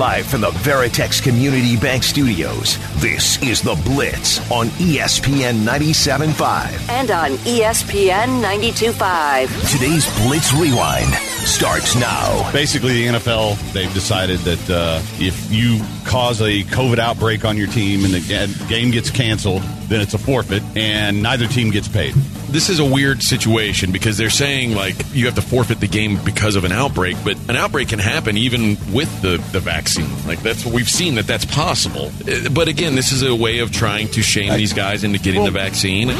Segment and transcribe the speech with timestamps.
[0.00, 6.88] Live from the Veritex Community Bank Studios, this is The Blitz on ESPN 97.5.
[6.88, 9.70] And on ESPN 92.5.
[9.70, 11.12] Today's Blitz Rewind
[11.44, 12.50] starts now.
[12.50, 17.66] Basically, the NFL, they've decided that uh, if you cause a COVID outbreak on your
[17.66, 22.14] team and the game gets canceled, then it's a forfeit and neither team gets paid.
[22.48, 26.18] This is a weird situation because they're saying like you have to forfeit the game
[26.24, 30.08] because of an outbreak, but an outbreak can happen even with the, the vaccine.
[30.26, 32.10] Like that's what we've seen that that's possible.
[32.26, 35.44] Uh, But again, this is a way of trying to shame these guys into getting
[35.44, 36.10] the vaccine.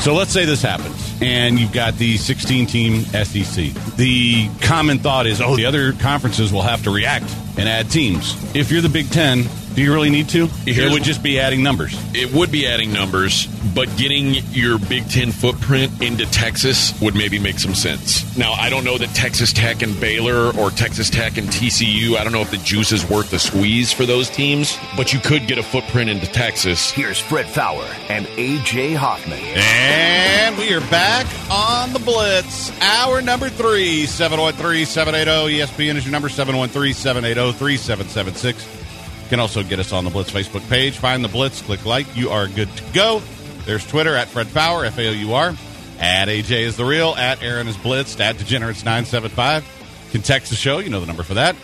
[0.00, 3.72] So let's say this happens, and you've got the 16 team SEC.
[3.96, 7.24] The common thought is, oh, the other conferences will have to react
[7.56, 8.34] and add teams.
[8.54, 10.48] If you're the Big Ten, do you really need to?
[10.66, 11.98] It would just be adding numbers.
[12.14, 17.38] It would be adding numbers, but getting your Big Ten footprint into Texas would maybe
[17.40, 18.36] make some sense.
[18.36, 22.22] Now, I don't know that Texas Tech and Baylor or Texas Tech and TCU, I
[22.22, 25.46] don't know if the juice is worth the squeeze for those teams, but you could
[25.48, 26.90] get a footprint into Texas.
[26.92, 29.40] Here's Fred Faour and AJ Hoffman.
[29.40, 32.70] And we are back on the Blitz.
[32.80, 38.83] Hour number three, 713 780 ESPN is your number, 713 780 3776.
[39.24, 40.98] You can also get us on the Blitz Facebook page.
[40.98, 42.14] Find the Blitz, click like.
[42.14, 43.22] You are good to go.
[43.64, 45.54] There's Twitter at Fred Faour, F A O U R.
[45.98, 47.14] At AJ is the real.
[47.16, 48.20] At Aaron is Blitzed.
[48.20, 50.12] At Degenerates975.
[50.12, 50.78] Can text the show.
[50.78, 51.56] You know the number for that.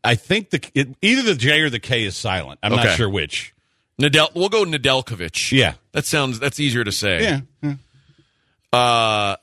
[0.02, 2.60] I think the it, either the J or the K is silent.
[2.62, 3.54] I'm not sure which.
[4.00, 4.34] Nadel.
[4.34, 5.52] We'll go Nedeljkovic.
[5.52, 5.74] Yeah.
[5.92, 7.22] that sounds that's easier to say.
[7.22, 7.40] Yeah.
[7.62, 7.74] yeah.
[8.72, 9.36] Uh,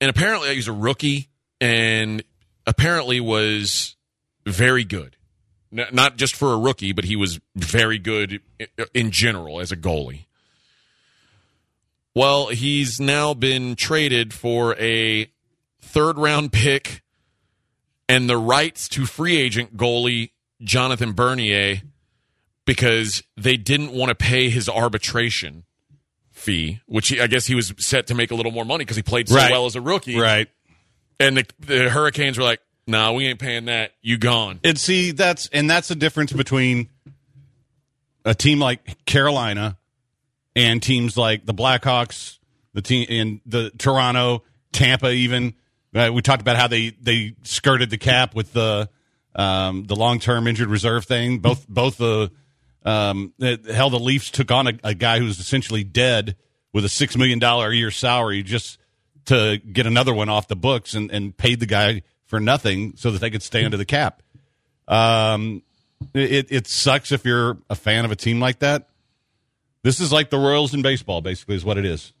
[0.00, 1.28] and apparently he's a rookie,
[1.60, 2.22] and
[2.66, 3.96] apparently was
[4.46, 5.16] very good.
[5.76, 8.40] N- not just for a rookie, but he was very good
[8.94, 10.26] in general as a goalie.
[12.14, 15.30] Well, he's now been traded for a
[15.80, 17.02] third round pick
[18.10, 20.30] and the rights to free agent goalie
[20.62, 21.82] Jonathan Bernier
[22.66, 25.64] because they didn't want to pay his arbitration
[26.30, 28.96] fee, which he, I guess he was set to make a little more money because
[28.96, 29.50] he played so Right.
[29.50, 30.18] well as a rookie.
[30.18, 30.48] Right.
[31.18, 33.92] And the, the Hurricanes were like, "Nah, we ain't paying that.
[34.00, 36.88] You gone." And see, that's and that's the difference between
[38.24, 39.76] a team like Carolina
[40.56, 42.38] and teams like the Blackhawks,
[42.72, 45.10] the team in the Toronto, Tampa.
[45.10, 45.54] Even
[45.94, 48.88] uh, we talked about how they they skirted the cap with the
[49.34, 51.38] um, the long term injured reserve thing.
[51.38, 52.30] Both both the
[52.84, 56.36] um, the- hell the Leafs took on a, a guy who's essentially dead
[56.72, 58.78] with a six million dollar a year salary just
[59.26, 63.10] to get another one off the books and, and paid the guy for nothing so
[63.10, 64.22] that they could stay under the cap.
[64.88, 65.62] Um,
[66.14, 68.88] it it sucks if you're a fan of a team like that.
[69.82, 72.12] This is like the Royals in baseball, basically, is what it is.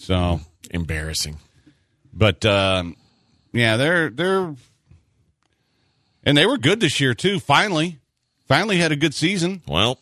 [0.00, 1.36] So, Embarrassing.
[2.12, 2.96] but um,
[3.52, 4.54] yeah, they're they're
[6.24, 7.38] and they were good this year too.
[7.38, 7.98] Finally,
[8.48, 9.60] finally had a good season.
[9.68, 9.98] Well,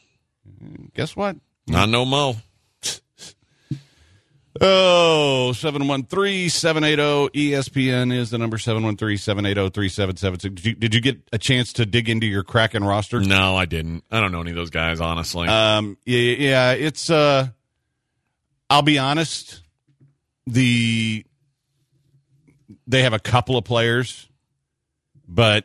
[0.94, 1.36] Guess what?
[1.66, 2.36] not no mo.
[4.60, 10.38] Oh, 713-780 ESPN is the number 713-780-3776.
[10.40, 13.20] Did you, did you get a chance to dig into your Kraken roster?
[13.20, 14.02] No, I didn't.
[14.10, 15.46] I don't know any of those guys, honestly.
[15.46, 17.08] Um, yeah, yeah, it's.
[17.08, 17.46] Uh,
[18.68, 19.60] I'll be honest.
[20.52, 21.24] The
[22.86, 24.28] they have a couple of players,
[25.26, 25.64] but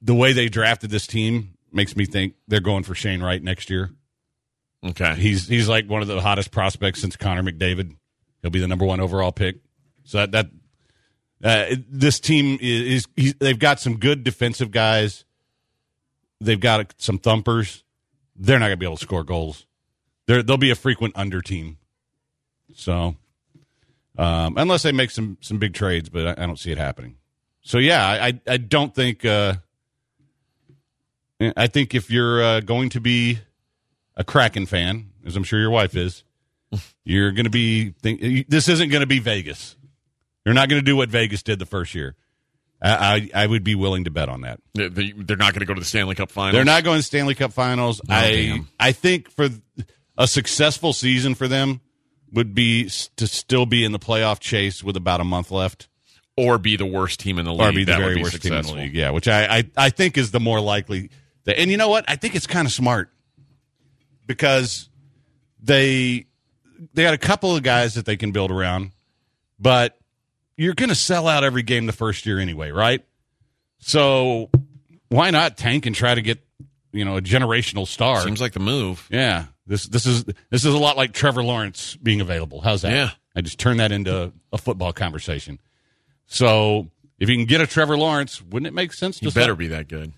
[0.00, 3.70] the way they drafted this team makes me think they're going for Shane Wright next
[3.70, 3.90] year.
[4.84, 5.14] okay.
[5.14, 7.96] He's he's like one of the hottest prospects since Connor McDavid.
[8.40, 9.56] He'll be the number one overall pick.
[10.04, 10.46] So that that
[11.44, 15.24] Uh, this team is, is they've got some good defensive guys.
[16.40, 17.84] They've got some thumpers.
[18.36, 19.66] They're not going to be able to score goals.
[20.26, 21.78] They're, they'll be a frequent under team.
[22.74, 23.16] So,
[24.18, 27.16] um, unless they make some some big trades, but I, I don't see it happening.
[27.62, 29.24] So yeah, I I don't think.
[29.24, 29.54] Uh,
[31.56, 33.40] I think if you're uh, going to be
[34.16, 36.22] a Kraken fan, as I'm sure your wife is,
[37.04, 37.90] you're going to be.
[37.90, 39.76] Think, this isn't going to be Vegas.
[40.44, 42.16] You're not going to do what Vegas did the first year.
[42.82, 44.60] I, I, I would be willing to bet on that.
[44.74, 46.54] They're not going to go to the Stanley Cup Finals.
[46.54, 48.00] They're not going to Stanley Cup Finals.
[48.00, 48.68] Oh, I damn.
[48.80, 49.48] I think for
[50.18, 51.80] a successful season for them
[52.32, 55.88] would be to still be in the playoff chase with about a month left,
[56.36, 57.68] or be the worst team in the league.
[57.68, 58.94] or be the that very be worst team in the league.
[58.94, 61.10] Yeah, which I, I I think is the more likely.
[61.44, 62.04] That, and you know what?
[62.08, 63.10] I think it's kind of smart
[64.26, 64.88] because
[65.60, 66.26] they
[66.94, 68.92] they got a couple of guys that they can build around,
[69.58, 69.98] but
[70.56, 73.04] you're going to sell out every game the first year anyway, right?
[73.78, 74.50] So
[75.08, 76.40] why not tank and try to get
[76.92, 78.20] you know a generational star?
[78.22, 79.06] Seems like the move.
[79.10, 82.60] Yeah, this this is this is a lot like Trevor Lawrence being available.
[82.60, 82.92] How's that?
[82.92, 83.10] Yeah.
[83.34, 85.58] I just turned that into a football conversation.
[86.26, 89.54] So if you can get a Trevor Lawrence, wouldn't it make sense to He better
[89.54, 90.12] be that good.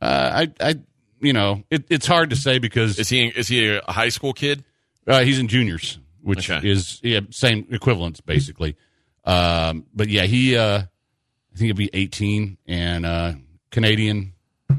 [0.00, 0.74] Uh, I I
[1.20, 3.26] you know it, it's hard to say because Is he?
[3.26, 4.64] Is he a high school kid?
[5.06, 6.68] uh, he's in juniors, which Okay.
[6.68, 8.76] is yeah, same equivalence basically.
[9.24, 13.32] Um, but yeah, he uh, I think he'll be 18 and uh,
[13.70, 14.34] Canadian,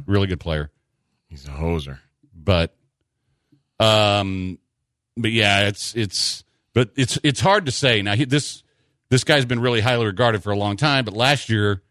[0.06, 0.70] really good player.
[1.30, 2.00] He's a hoser.
[2.34, 2.76] but
[3.80, 4.58] um
[5.16, 6.44] but yeah it's it's
[6.74, 8.02] but it's it's hard to say.
[8.02, 8.64] Now he, this
[9.10, 11.82] this guy's been really highly regarded for a long time but last year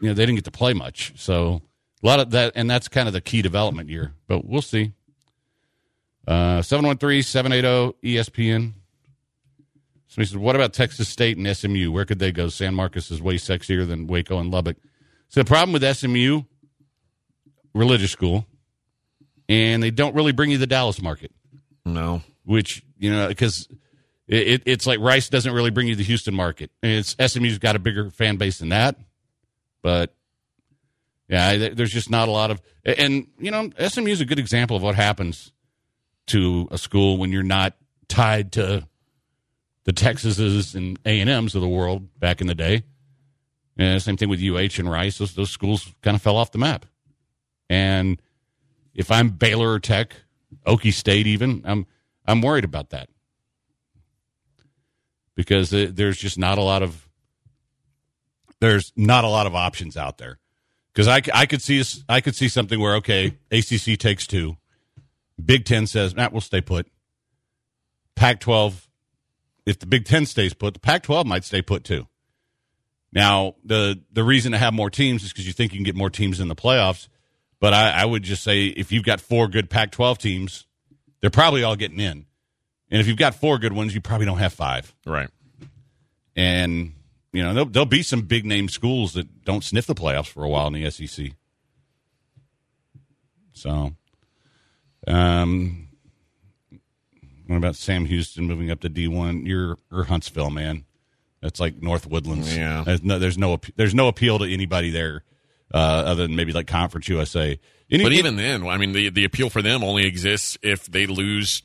[0.00, 1.12] you know they didn't get to play much.
[1.16, 1.62] So
[2.02, 4.92] a lot of that and that's kind of the key development year but we'll see.
[6.26, 8.72] Uh 713-780 espn
[10.08, 12.48] somebody said what about texas state and smu where could they go?
[12.48, 14.78] San marcos is way sexier than waco and lubbock.
[15.28, 16.44] So the problem with smu
[17.74, 18.46] religious school
[19.48, 21.32] and they don't really bring you the Dallas market,
[21.84, 22.22] No.
[22.44, 23.68] which you know because
[24.26, 26.70] it, it, it's like Rice doesn't really bring you the Houston market.
[26.82, 28.96] It's SMU's got a bigger fan base than that,
[29.82, 30.14] but
[31.28, 34.76] yeah, there's just not a lot of and you know SMU is a good example
[34.76, 35.52] of what happens
[36.26, 37.74] to a school when you're not
[38.08, 38.86] tied to
[39.84, 42.84] the Texases and A and M's of the world back in the day.
[43.76, 46.58] Yeah, same thing with UH and Rice; those, those schools kind of fell off the
[46.58, 46.86] map,
[47.68, 48.20] and
[48.94, 50.14] if I'm Baylor or Tech,
[50.66, 51.86] Okie State, even I'm
[52.26, 53.08] I'm worried about that
[55.34, 57.08] because there's just not a lot of
[58.60, 60.38] there's not a lot of options out there.
[60.92, 64.56] Because I, I could see I could see something where okay, ACC takes two,
[65.44, 66.86] Big Ten says, "Matt, we'll stay put."
[68.14, 68.86] Pac-12,
[69.66, 72.06] if the Big Ten stays put, the Pac-12 might stay put too.
[73.12, 75.96] Now, the the reason to have more teams is because you think you can get
[75.96, 77.08] more teams in the playoffs.
[77.64, 80.66] But I, I would just say if you've got four good Pac 12 teams,
[81.22, 82.26] they're probably all getting in.
[82.90, 84.94] And if you've got four good ones, you probably don't have five.
[85.06, 85.30] Right.
[86.36, 86.92] And,
[87.32, 90.44] you know, there'll, there'll be some big name schools that don't sniff the playoffs for
[90.44, 91.28] a while in the SEC.
[93.54, 93.94] So,
[95.06, 95.88] um,
[97.46, 99.46] what about Sam Houston moving up to D1?
[99.46, 100.84] You're, you're Huntsville, man.
[101.40, 102.54] That's like North Woodlands.
[102.54, 102.82] Yeah.
[102.84, 105.24] There's no, there's no, there's no appeal to anybody there,
[105.72, 107.58] uh, other than maybe like Conference USA.
[107.90, 111.06] Any- But even then, I mean, the the appeal for them only exists if they
[111.06, 111.62] lose.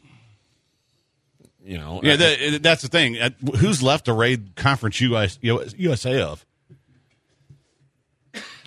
[1.64, 2.00] You know.
[2.04, 3.18] Yeah, that, that's the thing.
[3.20, 6.46] Uh, Who's left to raid Conference US, USA of?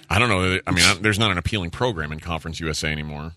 [0.08, 0.58] I don't know.
[0.66, 3.32] I mean, I, there's not an appealing program in Conference USA anymore.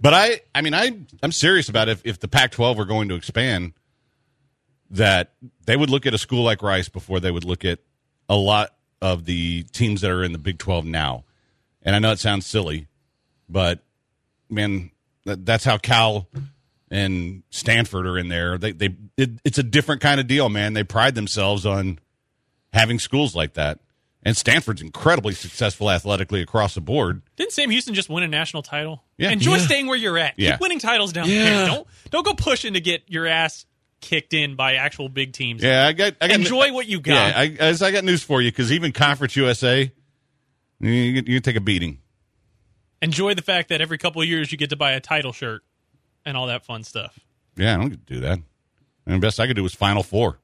[0.00, 3.14] But I, I mean, I, I'm serious about if if the Pac-12 were going to
[3.16, 3.74] expand,
[4.90, 5.34] that
[5.66, 7.80] they would look at a school like Rice before they would look at
[8.28, 11.24] a lot of the teams that are in the Big 12 now.
[11.82, 12.86] And I know it sounds silly,
[13.48, 13.80] but
[14.50, 14.90] man,
[15.24, 16.26] that, that's how Cal
[16.90, 18.58] and Stanford are in there.
[18.58, 20.74] They, they, it, it's a different kind of deal, man.
[20.74, 21.98] They pride themselves on
[22.72, 23.78] having schools like that.
[24.22, 27.22] And Stanford's incredibly successful athletically across the board.
[27.36, 29.02] Didn't Sam Houston just win a national title?
[29.16, 29.30] Yeah.
[29.30, 29.58] Enjoy Yeah.
[29.64, 30.34] staying where you're at.
[30.36, 30.52] Yeah.
[30.52, 31.44] Keep winning titles down Yeah.
[31.44, 31.66] there.
[31.68, 33.64] Don't don't go pushing to get your ass
[34.00, 35.62] kicked in by actual big teams.
[35.62, 36.14] Yeah, I got.
[36.20, 37.14] I got Enjoy what you got.
[37.14, 39.92] Yeah, I, as I got news for you because even Conference USA,
[40.80, 41.98] you, you, you take a beating.
[43.02, 45.62] Enjoy the fact that every couple of years you get to buy a title shirt
[46.24, 47.18] and all that fun stuff.
[47.56, 48.38] Yeah, I don't get to do that.
[49.06, 50.38] And the best I could do was Final Four.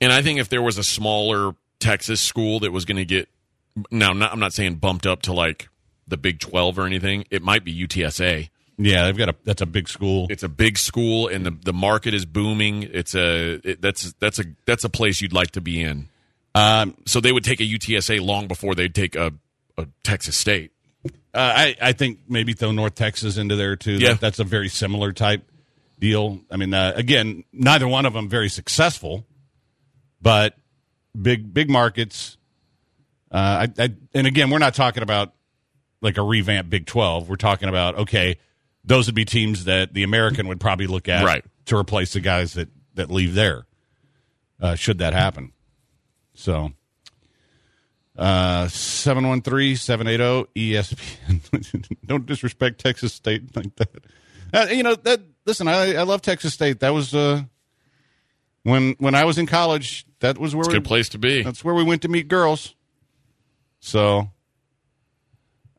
[0.00, 3.28] And I think if there was a smaller Texas school that was going to get
[3.90, 5.68] now, not, I'm not saying bumped up to like
[6.06, 7.24] the Big 12 or anything.
[7.30, 8.50] It might be UTSA.
[8.84, 9.34] Yeah, they've got a.
[9.44, 10.26] That's a big school.
[10.30, 12.82] It's a big school, and the the market is booming.
[12.84, 16.08] It's a it, that's that's a that's a place you'd like to be in.
[16.54, 19.32] Um, So they would take a UTSA long before they'd take a,
[19.78, 20.72] a Texas State.
[21.04, 23.92] uh, I I think maybe throw North Texas into there too.
[23.94, 24.08] Yeah.
[24.10, 25.42] That- that's a very similar type
[25.98, 26.40] deal.
[26.50, 29.24] I mean, uh, again, neither one of them very successful,
[30.20, 30.56] but
[31.20, 32.36] big big markets.
[33.30, 35.32] Uh, I, I and again, we're not talking about
[36.02, 37.28] like a revamped Big Twelve.
[37.28, 38.36] We're talking about okay,
[38.84, 41.44] those would be teams that the American would probably look at Right.
[41.66, 43.66] to replace the guys that that leave there.
[44.60, 45.52] Uh, should that happen,
[46.34, 46.72] so.
[48.16, 51.96] Uh, 713-780 ESPN.
[52.06, 53.88] Don't disrespect Texas State like that.
[54.52, 55.20] Uh, you know that.
[55.46, 56.80] Listen, I, I love Texas State.
[56.80, 57.42] That was uh,
[58.64, 60.04] when when I was in college.
[60.20, 61.42] That was where It's we, good place to be.
[61.42, 62.74] That's where we went to meet girls.
[63.80, 64.30] So,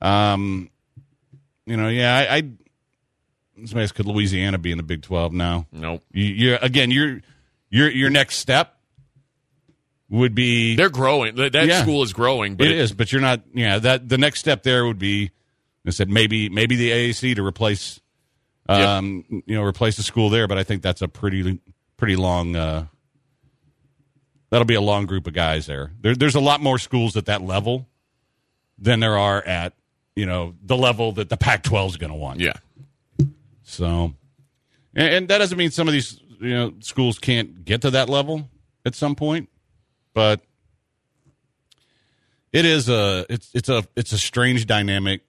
[0.01, 0.69] um,
[1.67, 2.35] you know, yeah, I.
[2.37, 2.49] I
[3.55, 5.67] somebody asked, could Louisiana be in the Big Twelve now?
[5.71, 6.03] Nope.
[6.11, 7.21] You, you again, your
[7.69, 8.75] your your next step
[10.09, 11.35] would be They're growing.
[11.35, 11.81] That Yeah.
[11.81, 13.41] school is growing, but it is, but you're not.
[13.53, 15.31] Yeah, that the next step there would be,
[15.87, 17.99] I said maybe maybe the AAC to replace,
[18.69, 20.47] um, you know, replace the school there.
[20.47, 21.59] But I think that's a pretty
[21.97, 22.55] pretty long.
[22.55, 22.85] Uh,
[24.49, 25.91] that'll be a long group of guys there.
[26.01, 26.15] there.
[26.15, 27.87] There's a lot more schools at that level
[28.77, 29.73] than there are at
[30.15, 32.39] you know the level that the Pac-12 is going to want.
[32.39, 32.53] Yeah.
[33.73, 34.13] So,
[34.95, 38.09] and, and that doesn't mean some of these you know schools can't get to that
[38.09, 38.49] level
[38.85, 39.49] at some point,
[40.13, 40.41] but
[42.51, 45.21] it is a it's it's a it's a strange dynamic.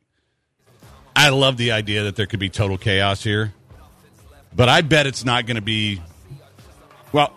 [1.17, 3.55] I love the idea that there could be total chaos here,
[4.55, 6.03] but I bet it's not going to be.
[7.13, 7.33] Well,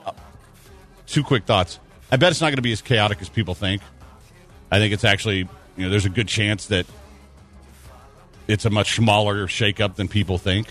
[1.05, 1.79] two quick thoughts.
[2.11, 3.81] I bet it's not going to be as chaotic as people think.
[4.71, 5.37] I think it's actually
[5.77, 6.85] you know there's a good chance that
[8.47, 10.67] it's a much smaller shakeup than people think.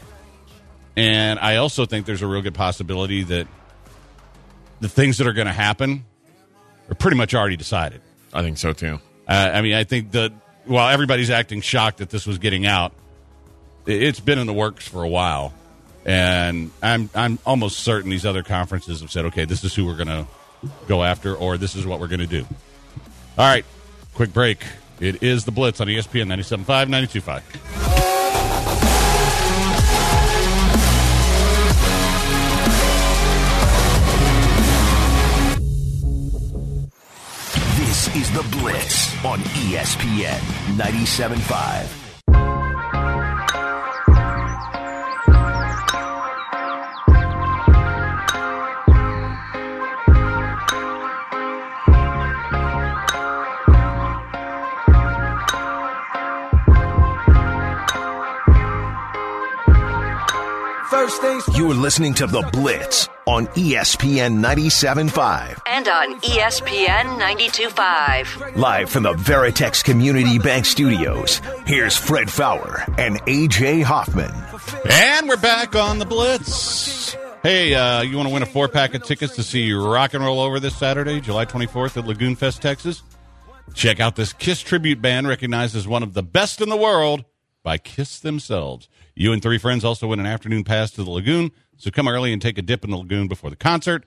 [0.97, 3.47] And I also think there's a real good possibility that
[4.81, 6.05] the things that are going to happen
[6.89, 8.01] are pretty much already decided.
[8.33, 9.01] I think so too.
[9.29, 10.33] Uh, I mean, I think that
[10.65, 12.93] while everybody's acting shocked that this was getting out,
[13.87, 15.55] it's been in the works for a while,
[16.05, 19.97] and I'm I'm almost certain these other conferences have said, okay, this is who we're
[19.97, 20.27] going to
[20.89, 22.45] go after, or this is what we're going to do.
[23.39, 23.65] All right,
[24.15, 24.65] quick break.
[24.99, 27.96] It is the Blitz on ESPN 97.5, 92.5.
[38.37, 40.39] The Blitz on ESPN
[40.77, 41.87] 97.5.
[60.91, 65.61] First things You're listening to The Blitz on ESPN 97.5.
[65.67, 68.57] And on ESPN 92.5.
[68.57, 74.33] Live from the Veritex Community Bank Studios, here's Fred Faour and AJ Hoffman.
[74.91, 77.15] And we're back on the Blitz.
[77.43, 80.25] Hey, uh, you want to win a four pack of tickets to see Rock and
[80.25, 83.03] Roll Over this Saturday, July 24th at Lagoon Fest, Texas?
[83.75, 87.27] Check out this Kiss tribute band recognized as one of the best in the world
[87.63, 88.89] by Kiss themselves.
[89.15, 92.33] You and three friends also win an afternoon pass to the Lagoon, so come early
[92.33, 94.05] and take a dip in the Lagoon before the concert.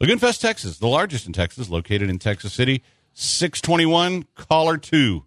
[0.00, 2.82] Lagoon Fest, Texas, the largest in Texas, located in Texas City,
[3.14, 5.24] 621 Caller 2.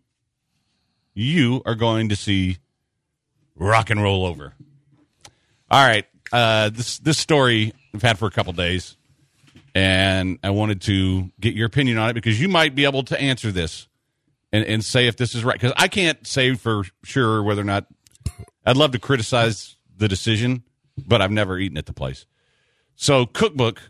[1.14, 2.58] You are going to see
[3.56, 4.54] Rock and Roll Over.
[5.72, 6.06] All right.
[6.32, 8.98] Uh, this this story I've had for a couple days,
[9.74, 13.20] and I wanted to get your opinion on it because you might be able to
[13.20, 13.88] answer this
[14.52, 15.56] and, and say if this is right.
[15.56, 17.86] Because I can't say for sure whether or not
[18.66, 20.64] I'd love to criticize the decision,
[20.98, 22.26] but I've never eaten at the place.
[22.96, 23.82] So, cookbook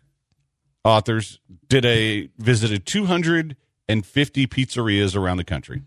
[0.83, 5.81] authors did a visited 250 pizzerias around the country.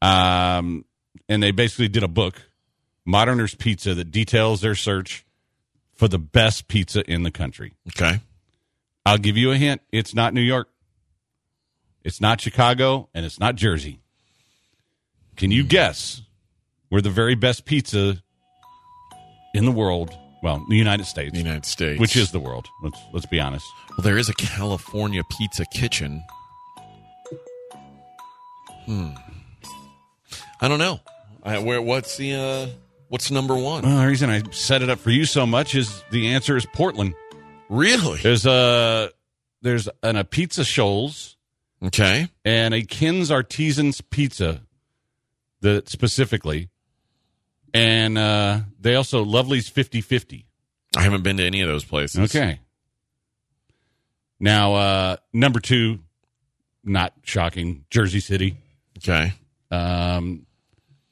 [0.00, 0.84] Um,
[1.28, 2.42] and they basically did a book
[3.04, 5.26] Modernist Pizza that details their search
[5.94, 7.74] for the best pizza in the country.
[7.88, 8.20] Okay.
[9.04, 9.80] I'll give you a hint.
[9.90, 10.68] It's not New York.
[12.04, 14.00] It's not Chicago and it's not Jersey.
[15.36, 16.22] Can you guess
[16.88, 18.22] where the very best pizza
[19.54, 22.00] in the world, well, the United States, The United States.
[22.00, 22.66] which is the world.
[22.82, 23.66] Let's let's be honest.
[23.90, 26.22] Well, there is a California Pizza Kitchen.
[28.86, 29.10] Hmm.
[30.60, 31.00] I don't know.
[31.42, 31.80] I, where?
[31.82, 32.34] What's the?
[32.34, 32.66] Uh,
[33.08, 33.82] what's number one?
[33.84, 36.66] Well, the reason I set it up for you so much is the answer is
[36.66, 37.14] Portland.
[37.68, 38.18] Really?
[38.20, 39.10] There's a
[39.62, 41.36] there's an, Apizza Scholls
[41.84, 42.28] Okay.
[42.44, 44.62] and a Ken's Artisans Pizza
[45.60, 46.68] that specifically.
[47.74, 50.44] And uh, they also Lovely's 50-50.
[50.96, 52.34] I haven't been to any of those places.
[52.34, 52.60] Okay.
[54.40, 55.98] Now, uh, number two,
[56.84, 57.84] not shocking.
[57.90, 58.56] Jersey City.
[58.98, 59.32] Okay.
[59.70, 60.46] Um,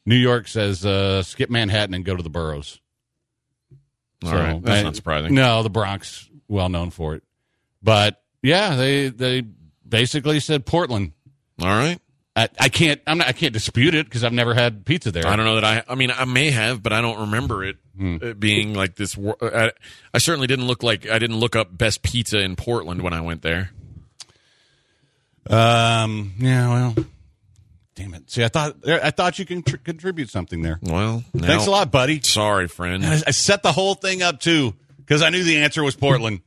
[0.06, 2.80] New York says uh, skip Manhattan and go to the boroughs.
[4.24, 4.62] All So, right.
[4.62, 5.34] That's I- not surprising.
[5.34, 7.22] No, the Bronx, well known for it.
[7.82, 9.42] But yeah, they they
[9.86, 11.12] basically said Portland.
[11.60, 11.98] All right.
[12.36, 15.26] I, I can't I'm not, I can't dispute it because I've never had pizza there.
[15.26, 15.82] I don't know that I.
[15.88, 18.18] I mean, I may have, but I don't remember it, Hmm.
[18.20, 19.16] it being like this.
[19.40, 19.72] I,
[20.12, 23.22] I certainly didn't look like I didn't look up best pizza in Portland when I
[23.22, 23.70] went there.
[25.48, 26.34] Um.
[26.38, 26.68] Yeah.
[26.68, 26.94] Well.
[27.94, 28.30] Damn it.
[28.30, 30.78] See, I thought I thought you can tr- contribute something there.
[30.82, 32.20] Well, now, Thanks a lot, buddy.
[32.20, 33.02] Sorry, friend.
[33.06, 36.40] I, I set the whole thing up too because I knew the answer was Portland,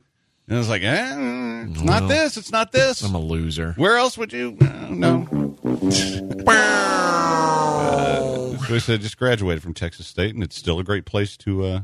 [0.50, 2.36] and I was like, eh, it's not this.
[2.36, 3.02] It's not this.
[3.02, 3.72] I'm a loser.
[3.76, 4.58] Where else would you?
[4.60, 5.56] Uh, no.
[6.50, 11.36] Uh, so I said, just graduated from Texas State, and it's still a great place
[11.38, 11.80] to uh,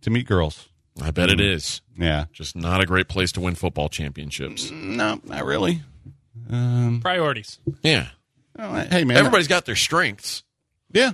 [0.00, 0.68] to meet girls.
[1.02, 1.82] I bet it is.
[1.96, 2.26] Yeah.
[2.32, 4.70] Just not a great place to win football championships.
[4.70, 5.82] No, not really.
[6.50, 7.58] Um, Priorities.
[7.82, 8.08] Yeah.
[8.58, 9.16] oh, hey, man.
[9.16, 10.42] Everybody's got their strengths.
[10.92, 11.12] Yeah.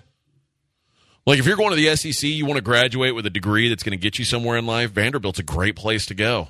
[1.27, 3.83] Like if you're going to the SEC, you want to graduate with a degree that's
[3.83, 4.93] going to get you somewhere in life.
[4.93, 6.49] Vanderbilt's a great place to go.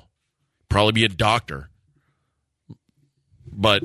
[0.69, 1.69] Probably be a doctor,
[3.51, 3.83] but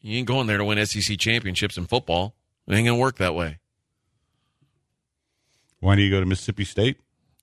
[0.00, 2.34] you ain't going there to win SEC championships in football.
[2.66, 3.58] It ain't going to work that way.
[5.80, 6.98] Why do you go to Mississippi State?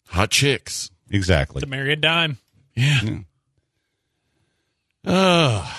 [0.08, 0.90] Hot chicks.
[1.12, 1.60] Exactly.
[1.62, 2.40] To marry a dime.
[2.76, 3.20] Yeah.
[5.06, 5.70] Uh,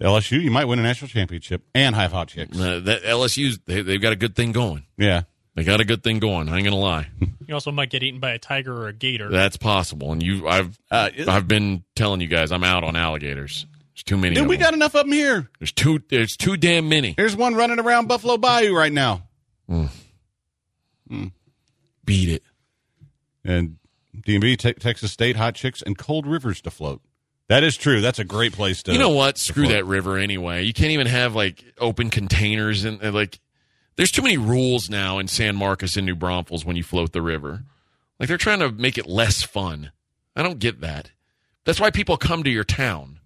[0.00, 2.58] LSU, you might win a national championship and have hot chicks.
[2.58, 4.84] Uh, that LSU's they, they've got a good thing going.
[4.96, 5.22] Yeah.
[5.54, 6.48] They got a good thing going.
[6.48, 7.08] I ain't gonna lie.
[7.48, 9.28] You also might get eaten by a tiger or a gator.
[9.28, 10.12] That's possible.
[10.12, 13.66] And you, I've, Uh, I've been telling you guys, I'm out on alligators.
[13.94, 14.36] There's too many.
[14.36, 14.62] Dude, of we them.
[14.62, 15.50] got enough of them here.
[15.58, 16.00] There's too.
[16.08, 17.12] There's too damn many.
[17.14, 19.24] There's one running around Buffalo Bayou right now.
[22.04, 22.42] Beat it.
[23.44, 23.76] And
[24.16, 27.02] DMV, te- Texas State, hot chicks, and cold rivers to float.
[27.48, 28.00] That is true.
[28.00, 28.92] That's a great place to.
[28.92, 29.36] You know what?
[29.38, 30.62] Screw that river anyway.
[30.64, 33.40] You can't even have like open containers and, and, uh, like.
[33.96, 37.20] There's too many rules now in San Marcos and New Braunfels when you float the
[37.20, 37.64] river.
[38.18, 39.92] Like they're trying to make it less fun.
[40.34, 41.10] I don't get that.
[41.64, 43.20] That's why people come to your town.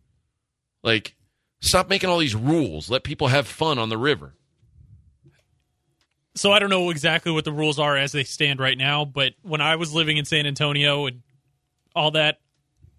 [0.82, 1.14] Like,
[1.60, 2.90] stop making all these rules.
[2.90, 4.34] Let people have fun on the river.
[6.34, 9.34] so I don't know exactly what the rules are as they stand right now, but
[9.42, 11.22] when I was living in San Antonio and
[11.94, 12.40] all that,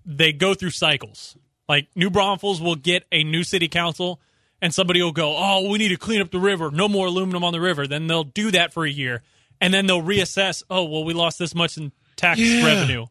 [0.08, 1.38] they go through cycles.
[1.70, 4.20] Like New Braunfels will get a new city council
[4.62, 6.72] and somebody will go, "Oh, we need to clean up the river.
[6.72, 9.22] No more aluminum on the river." Then they'll do that for a year
[9.60, 12.65] and then they'll reassess, "Oh, well we lost this much in tax Yeah.
[12.65, 13.06] revenue."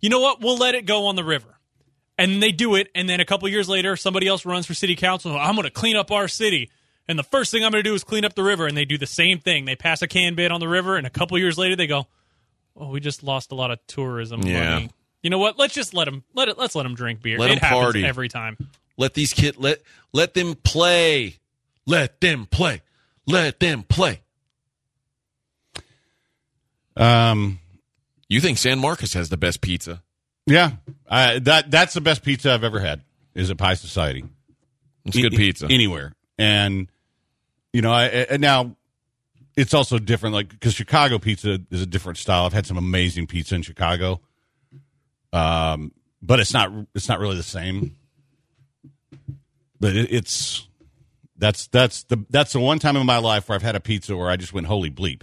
[0.00, 0.40] You know what?
[0.40, 1.58] We'll let it go on the river.
[2.16, 4.96] And they do it, and then a couple years later, somebody else runs for city
[4.96, 5.36] council.
[5.38, 6.68] I'm going to clean up our city,
[7.06, 8.66] and the first thing I'm going to do is clean up the river.
[8.66, 9.66] And they do the same thing.
[9.66, 12.08] They pass a can bid on the river, and a couple years later, they go,
[12.76, 14.70] "Oh, we just lost a lot of tourism Yeah.
[14.70, 14.90] money."
[15.22, 15.58] You know what?
[15.58, 16.58] Let's just let them let it.
[16.58, 17.38] Let's let them drink beer.
[17.38, 18.04] Let it 'em happens party.
[18.04, 18.56] every time.
[18.96, 21.36] Let these kids let let them play.
[21.86, 22.82] Let them play.
[23.26, 24.20] Let them play.
[26.96, 27.60] Um.
[28.30, 30.02] You think San Marcos has the best pizza?
[30.46, 30.72] Yeah.
[31.08, 33.02] I, that that's the best pizza I've ever had.
[33.34, 34.24] Is at Pie Society.
[35.06, 35.66] It's good A- pizza.
[35.70, 36.12] anywhere.
[36.38, 36.88] And
[37.72, 38.76] you know, I, and now
[39.56, 40.34] it's also different.
[40.34, 42.44] Like because Chicago pizza is a different style.
[42.44, 44.20] I've had some amazing pizza in Chicago.
[45.32, 47.96] Um, but it's not it's not really the same.
[49.80, 50.66] But it, it's
[51.36, 54.16] that's that's the that's the one time in my life where I've had a pizza
[54.16, 55.22] where I just went holy bleep.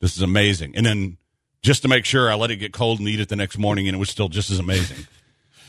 [0.00, 1.16] This is amazing, and then
[1.62, 3.88] just to make sure, I let it get cold and eat it the next morning,
[3.88, 5.06] and it was still just as amazing.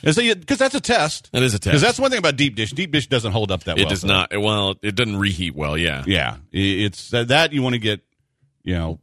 [0.01, 1.29] Because that's a test.
[1.33, 1.65] That is a test.
[1.65, 2.71] Because that's one thing about deep dish.
[2.71, 3.85] Deep dish doesn't hold up that well.
[3.85, 4.07] it does that.
[4.07, 4.41] not.
[4.41, 5.77] Well, it doesn't reheat well.
[5.77, 6.03] Yeah.
[6.07, 7.99] Yeah, it's that you want to get,
[8.63, 8.99] you know,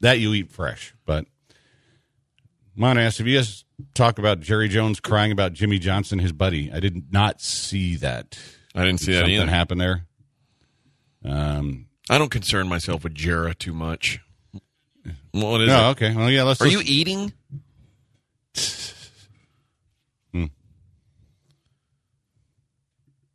[0.00, 0.94] that you eat fresh.
[1.04, 1.26] But
[2.80, 3.64] mine asked if you guys
[3.94, 6.72] talk about Jerry Jones crying about Jimmy Johnson, his buddy.
[6.72, 8.38] I did not see that.
[8.74, 9.46] I didn't see that Something either.
[9.50, 10.06] happened there.
[11.24, 11.86] Um.
[12.08, 14.18] I don't concern myself with Jera too much.
[15.32, 15.88] What is No.
[15.88, 15.90] it?
[15.92, 16.14] Okay.
[16.16, 16.42] Well, yeah.
[16.42, 16.60] Let's.
[16.60, 17.32] Are you let's- eating?
[20.32, 20.44] Hmm.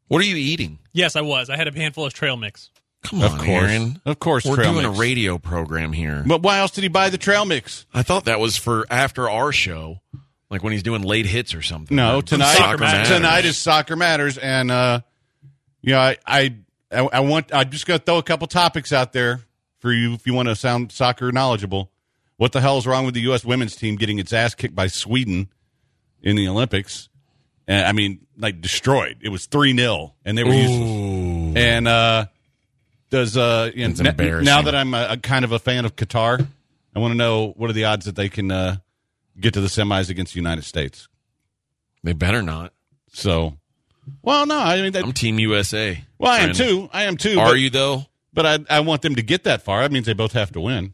[0.08, 0.80] What are you eating?
[0.94, 1.50] Yes, I was.
[1.50, 2.70] I had a handful of trail mix.
[3.10, 3.48] Come Of course.
[3.48, 4.02] Aaron.
[4.06, 4.88] Of course, We're doing mix.
[4.88, 6.24] a radio program here.
[6.26, 7.86] But why else did he buy the trail mix?
[7.94, 10.02] I thought that was for after our show,
[10.50, 11.96] like when he's doing late hits or something.
[11.96, 12.56] No, Or tonight.
[12.56, 13.08] Soccer Matters.
[13.10, 15.02] Tonight is soccer matters, and uh,
[15.82, 16.56] you know, I, I,
[16.92, 17.54] I, want.
[17.54, 19.42] I'm just to throw a couple topics out there
[19.80, 21.92] for you if you want to sound soccer knowledgeable.
[22.38, 23.46] What the hell is wrong with the U.S.
[23.46, 25.50] women's team getting its ass kicked by Sweden
[26.22, 27.08] in the Olympics?
[27.68, 29.18] And I mean, like destroyed.
[29.22, 31.56] It was three 0 and they were useless.
[31.58, 32.26] And uh,
[33.16, 34.46] does uh, you know, It's n- embarrassing.
[34.46, 36.46] now that I'm a, a kind of a fan of Qatar,
[36.96, 38.78] I want to know what are the odds that they can uh,
[39.40, 41.08] get to the semis against the United States.
[42.04, 42.74] They better not.
[43.14, 43.58] So
[44.22, 46.04] Well, no, I mean, that, I'm Team USA.
[46.20, 46.90] well, I am too.
[46.92, 47.40] I am too.
[47.40, 48.06] Are but, you though?
[48.34, 49.82] But I, I want them to get that far.
[49.82, 50.92] That means they both have to win.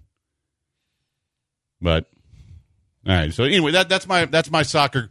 [1.81, 2.05] But
[3.07, 3.33] all right.
[3.33, 5.09] So anyway, that that's my that's my soccer,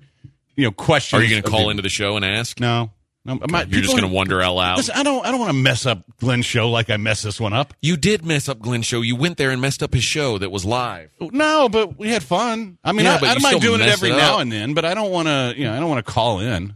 [0.54, 1.18] you know, question.
[1.18, 2.60] Are you going to call into the show and ask?
[2.60, 2.92] No,
[3.24, 3.38] no.
[3.48, 4.76] My, You're just going to wonder out loud.
[4.78, 5.24] Listen, I don't.
[5.24, 7.74] I don't want to mess up Glenn's show like I messed this one up.
[7.80, 9.02] You did mess up Glenn's show.
[9.02, 11.12] You went there and messed up his show that was live.
[11.20, 12.78] No, but we had fun.
[12.82, 14.74] I mean, Yeah, I, I don't mind doing it every it now and then.
[14.74, 15.54] But I don't want to.
[15.56, 16.74] You know, I don't want to call in.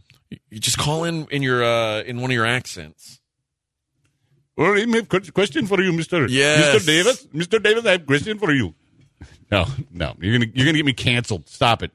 [0.51, 3.21] You just call in in your uh, in one of your accents.
[4.57, 6.27] Well, I have a question for you, Mister.
[6.29, 6.75] Yes.
[6.75, 7.27] Mister Davis.
[7.33, 8.75] Mister Davis, I have a question for you.
[9.51, 11.49] No, no, you're gonna you're gonna get me canceled.
[11.49, 11.91] Stop it.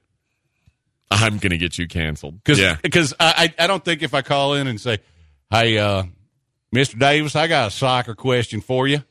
[1.11, 2.35] I'm going to get you canceled.
[2.43, 2.77] Because yeah.
[2.81, 4.99] because I, I don't think if I call in and say,
[5.49, 6.03] "Hey, uh,
[6.71, 9.03] Mister Davis, I got a soccer question for you,"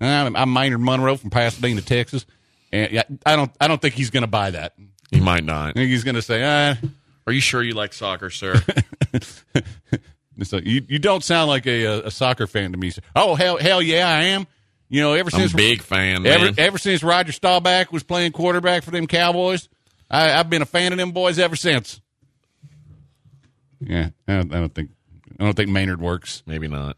[0.00, 2.24] I'm, I'm Maynard Monroe from Pasadena, Texas,
[2.72, 4.74] and yeah, I don't I don't think he's going to buy that.
[5.10, 5.70] He might not.
[5.70, 6.76] I think he's going to say, "Ah,
[7.26, 8.54] Are you sure you like soccer, sir?
[10.42, 13.58] so you you don't sound like a, a, soccer fan to me." sir." Oh hell
[13.58, 14.46] hell yeah, I am.
[14.88, 18.32] You know, ever I'm a since big fan, ever ever since Roger Staubach was playing
[18.32, 19.68] quarterback for them Cowboys,
[20.10, 22.00] I, I've been a fan of them boys ever since.
[23.80, 24.90] Yeah, I don't, I don't think
[25.38, 26.42] I don't think Maynard works.
[26.46, 26.96] Maybe not.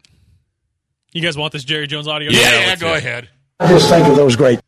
[1.13, 2.31] You guys want this Jerry Jones audio?
[2.31, 2.97] Yeah, Yeah, yeah, go it.
[2.97, 3.29] ahead.
[3.59, 4.59] I just think of those great.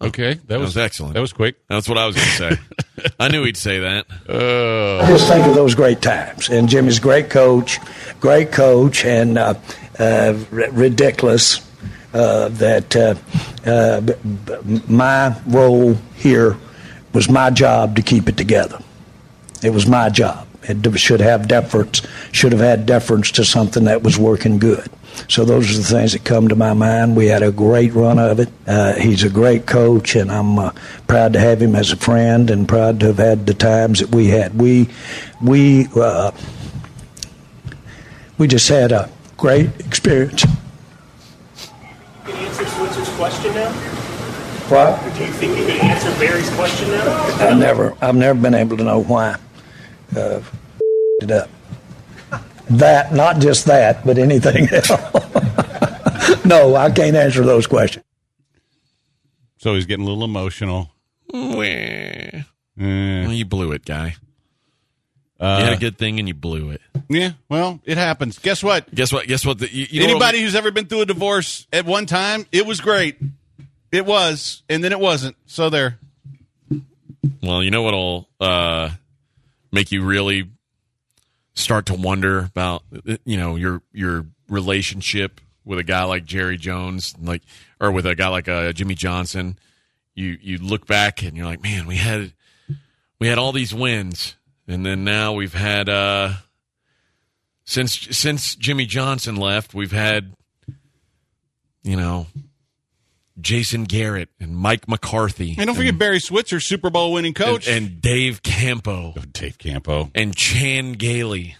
[0.00, 1.14] Okay, that, was excellent.
[1.14, 1.56] That was quick.
[1.68, 3.12] That's what I was going to say.
[3.20, 4.04] I knew he'd say that.
[4.28, 6.50] I just think of those great times.
[6.50, 7.78] And Jimmy's great coach,
[8.20, 9.54] great coach, and uh,
[9.98, 11.66] uh, r- ridiculous
[12.12, 13.14] uh, that uh,
[13.70, 14.12] uh, b-
[14.44, 16.58] b- my role here
[17.16, 18.78] was my job to keep it together.
[19.62, 20.46] It was my job.
[20.64, 22.06] It should have deference.
[22.30, 24.86] Should have had deference to something that was working good.
[25.26, 27.16] So those are the things that come to my mind.
[27.16, 28.50] We had a great run of it.
[28.66, 30.72] Uh, he's a great coach, and I'm uh,
[31.06, 34.14] proud to have him as a friend, and proud to have had the times that
[34.14, 34.60] we had.
[34.60, 34.90] We
[35.40, 36.32] we uh,
[38.36, 40.44] we just had a great experience.
[40.44, 43.72] Can you answer Switzer's question now?
[44.68, 45.00] What?
[45.14, 45.75] Do you think you can
[46.26, 47.24] Barry's question now?
[47.40, 49.36] I never I've never been able to know why.
[50.16, 50.40] Uh,
[51.20, 51.48] it up.
[52.70, 56.44] That not just that, but anything else.
[56.44, 58.04] no, I can't answer those questions.
[59.58, 60.90] So he's getting a little emotional.
[61.32, 62.42] Well, Eh,
[62.78, 64.16] you blew it, guy.
[65.40, 66.80] you had a good thing and you blew it.
[67.08, 68.38] yeah, well, it happens.
[68.38, 68.92] Guess what?
[68.94, 69.26] Guess what?
[69.26, 69.58] Guess what?
[69.58, 72.66] The, you, you Anybody what- who's ever been through a divorce at one time, it
[72.66, 73.16] was great.
[73.92, 75.36] It was, and then it wasn't.
[75.46, 75.98] So there.
[77.42, 78.90] Well, you know what'll uh,
[79.72, 80.50] make you really
[81.54, 82.82] start to wonder about
[83.24, 87.42] you know your your relationship with a guy like Jerry Jones, like
[87.80, 89.58] or with a guy like uh, Jimmy Johnson.
[90.14, 92.32] You you look back and you're like, man, we had
[93.18, 94.36] we had all these wins,
[94.66, 96.34] and then now we've had uh,
[97.64, 100.34] since since Jimmy Johnson left, we've had
[101.82, 102.26] you know
[103.40, 105.54] Jason Garrett and Mike McCarthy.
[105.58, 107.68] And don't forget Barry Switzer, Super Bowl winning coach.
[107.68, 110.10] and, and Dave Campo Oh, Dave Campo.
[110.14, 111.56] and Chan Gailey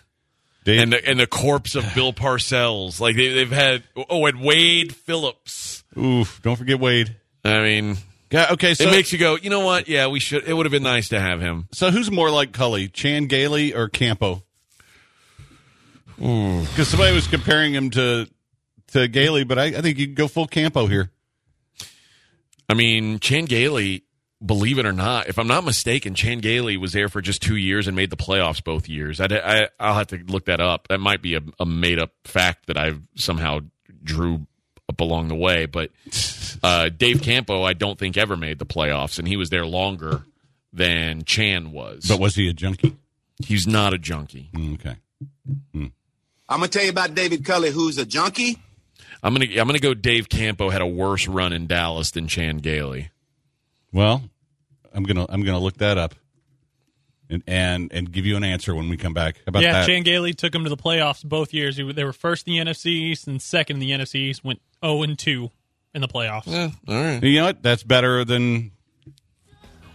[0.65, 2.99] Dave, and the, and the corpse of Bill Parcells.
[3.01, 5.85] Like they, they've had oh, and Wade Phillips.
[5.97, 7.15] oof, don't forget Wade.
[7.45, 7.97] I mean,
[8.31, 9.37] God, okay, so it makes you go.
[9.37, 9.87] You know what?
[9.87, 10.43] Yeah, we should.
[10.49, 11.69] It would have been nice to have him.
[11.73, 14.43] so who's more like Culley, Chan Gailey or Campo?
[16.17, 18.27] Because somebody was comparing him to
[18.93, 21.11] to Gailey, but I, I think you can go full Campo here.
[22.69, 24.03] I mean, Chan Gailey.
[24.45, 27.57] Believe it or not, if I'm not mistaken, Chan Gailey was there for just two
[27.57, 29.19] years and made the playoffs both years.
[29.19, 30.89] I'd, I, I'll have to look that up.
[30.89, 33.61] That might be a, a made up fact that I somehow
[34.05, 34.47] drew
[34.91, 35.65] up along the way.
[35.65, 35.91] But
[36.63, 40.25] uh, Dave Campo, I don't think ever made the playoffs, and he was there longer
[40.71, 42.05] than Chan was.
[42.07, 42.95] But was he a junkie?
[43.43, 44.51] he's not a junkie.
[44.55, 44.97] Mm, Okay.
[45.75, 45.93] I'm
[46.49, 48.59] gonna tell you about David Culley, who's a junkie.
[49.23, 49.95] I'm gonna I'm gonna go.
[49.95, 53.11] Dave Campo had a worse run in Dallas than Chan Gailey.
[53.93, 54.23] Well,
[54.93, 56.15] I'm gonna I'm gonna look that up,
[57.31, 59.37] and and and give you an answer when we come back.
[59.39, 59.87] How about yeah, that?
[59.87, 61.77] Chan Gailey took him to the playoffs both years.
[61.77, 64.45] They were- first in the NFC East and second in the NFC East.
[64.45, 65.51] Went 0 and 2
[65.95, 66.47] in the playoffs.
[66.47, 67.23] Yeah, all right.
[67.23, 67.63] You know what?
[67.63, 68.73] That's better than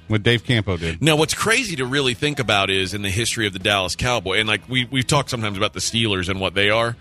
[0.08, 1.02] what Dave Campo did.
[1.02, 4.40] Now, what's crazy to really think about is in the history of the Dallas Cowboy,
[4.40, 6.96] and like we we've talked sometimes about the Steelers and what they are.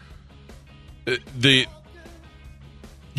[1.06, 1.66] Uh, The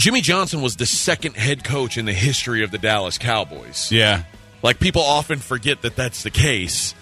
[0.01, 3.91] Jimmy Johnson was the second head coach in the history of the Dallas Cowboys.
[3.91, 4.23] Yeah.
[4.63, 6.95] Like people often forget that that's the case.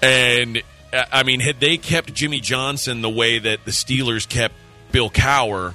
[0.00, 4.54] And I mean, had they kept Jimmy Johnson the way that the Steelers kept
[4.92, 5.74] Bill Cowher,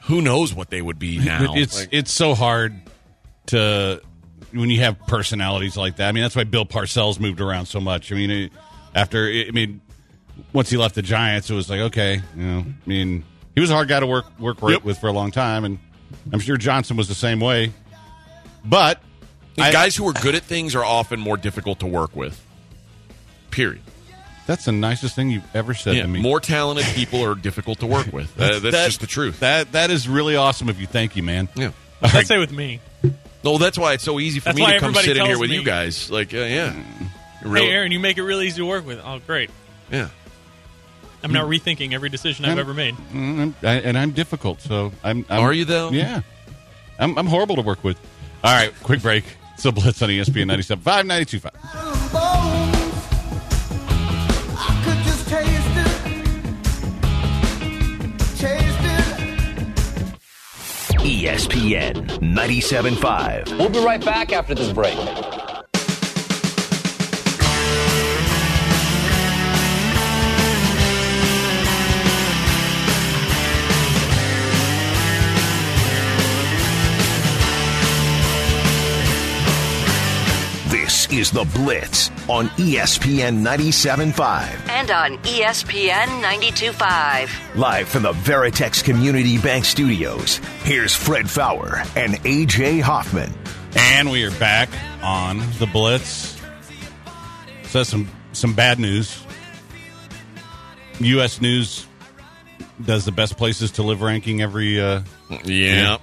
[0.00, 1.54] who knows what they would be now?
[1.54, 2.74] It's Like, it's so hard
[3.46, 4.02] to
[4.52, 6.08] when you have personalities like that.
[6.08, 8.10] I mean, that's why Bill Parcells moved around so much.
[8.10, 8.50] I mean,
[8.92, 9.82] after I mean,
[10.52, 13.22] once he left the Giants, it was like, okay, you know, I mean,
[13.54, 14.84] he was a hard guy to work work right Yep.
[14.84, 15.78] with for a long time, and
[16.32, 17.72] I'm sure Johnson was the same way.
[18.64, 19.00] But
[19.58, 22.40] I- guys who are good at things are often more difficult to work with.
[23.50, 23.82] Period.
[24.46, 26.20] that's the nicest thing you've ever said Yeah, to me.
[26.20, 28.28] more talented people are difficult to work with.
[28.40, 29.40] Uh, that's That- just the truth.
[29.40, 30.86] That that is really awesome of you.
[30.86, 31.48] Thank you, man.
[31.54, 31.70] yeah.
[32.02, 32.80] Let's say with me.
[33.44, 35.50] No, that's why it's so easy for That's me to come sit in here with
[35.50, 36.10] me- you guys.
[36.10, 36.74] Like, uh, yeah.
[37.44, 39.00] Really- Hey, Aaron, you make it really easy to work with.
[39.04, 39.50] Oh, great.
[39.90, 40.08] yeah.
[41.22, 42.94] I'm now rethinking every decision I've ever made.
[43.12, 45.24] Mm, I, and I'm difficult, so I'm.
[45.28, 45.90] I'm Are you, though?
[45.90, 46.22] Yeah,
[46.98, 47.16] I'm.
[47.16, 47.98] I'm horrible to work with.
[48.44, 49.24] All right, quick break.
[49.54, 52.62] It's the Blitz on ESPN 97.5, 92.5.
[61.04, 63.58] E ESPN 97.5.
[63.58, 64.96] We'll be right back after this break.
[81.12, 84.68] Is the Blitz on ESPN 97.5.
[84.70, 87.54] And on ESPN 92.5.
[87.56, 93.30] Live from the Veritex Community Bank Studios, here's Fred Faour and AJ Hoffman.
[93.76, 94.70] And we are back
[95.02, 96.40] on the Blitz.
[97.64, 99.22] So some some bad news.
[101.00, 101.42] U.S.
[101.42, 101.86] News
[102.82, 104.80] does the best places to live ranking every.
[104.80, 105.02] Uh,
[105.44, 105.98] Yeah.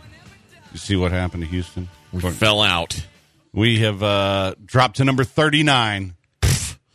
[0.72, 1.90] you see what happened to Houston.
[2.14, 3.04] We fell out.
[3.52, 6.16] We have uh, dropped to number 39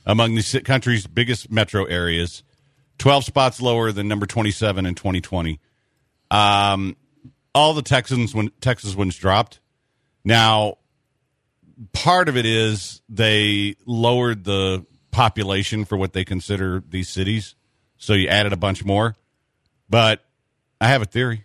[0.07, 2.43] among the country's biggest metro areas,
[2.99, 5.61] 12 spots lower than number 27 in 2020.
[6.31, 6.97] Um,
[7.55, 9.61] all the Texans when Texas ones dropped.
[10.25, 10.79] Now,
[11.93, 17.55] part of it is they lowered the population for what they consider these cities,
[17.99, 19.17] so you added a bunch more.
[19.89, 20.25] But
[20.81, 21.45] I have a theory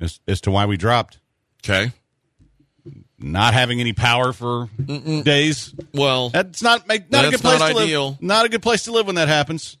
[0.00, 1.20] as, as to why we dropped.
[1.64, 1.92] Okay.
[3.18, 5.74] Not having any power for days.
[5.94, 8.08] Well, That's not make, not a good place not to ideal.
[8.10, 8.22] live.
[8.22, 9.78] Not a good place to live when that happens.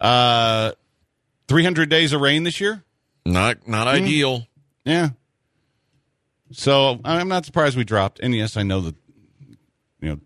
[0.00, 0.72] Uh,
[1.46, 2.82] three hundred days of rain this year.
[3.24, 4.46] not not ideal.
[4.84, 5.10] Yeah.
[6.50, 8.18] So I'm not surprised we dropped.
[8.20, 8.96] And yes, I know that.
[10.00, 10.20] You know,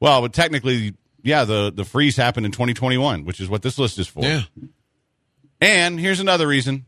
[0.00, 3.98] well, but technically, yeah, the the freeze happened in 2021, which is what this list
[3.98, 4.22] is for.
[4.24, 4.42] Yeah.
[5.60, 6.86] And here's another reason.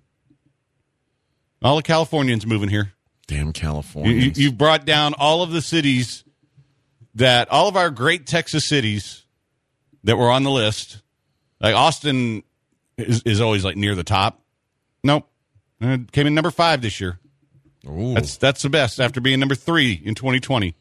[1.60, 2.94] All the Californians moving here.
[3.32, 4.12] Damn California.
[4.12, 6.24] you, you've brought down all of the cities
[7.14, 9.24] that all of our great Texas cities
[10.04, 11.00] that were on the list.
[11.60, 12.42] Like Austin
[12.98, 14.40] is, is always like near the top.
[15.04, 15.28] Nope,
[15.80, 17.18] Uh, came in number five this year.
[17.84, 20.74] That's that's the best after being number three in 2020.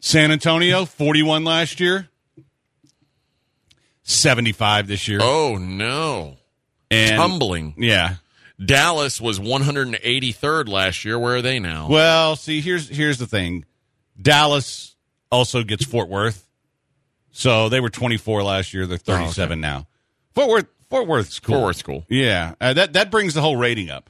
[0.00, 2.08] San Antonio 41 last year,
[4.02, 6.36] 75 this year, oh no.
[6.90, 7.74] and Tumbling.
[7.76, 8.16] yeah.
[8.64, 11.18] Dallas was 183rd last year.
[11.18, 11.88] Where are they now?
[11.88, 13.64] Well, see, here's here's the thing.
[14.20, 14.96] Dallas
[15.30, 16.46] also gets Fort Worth,
[17.32, 18.86] so they were 24 last year.
[18.86, 19.86] They're 37 now.
[20.34, 21.56] Fort Worth, Fort Worth's cool.
[21.56, 22.06] Fort Worth's cool.
[22.08, 24.08] Yeah, uh, that that brings the whole rating up.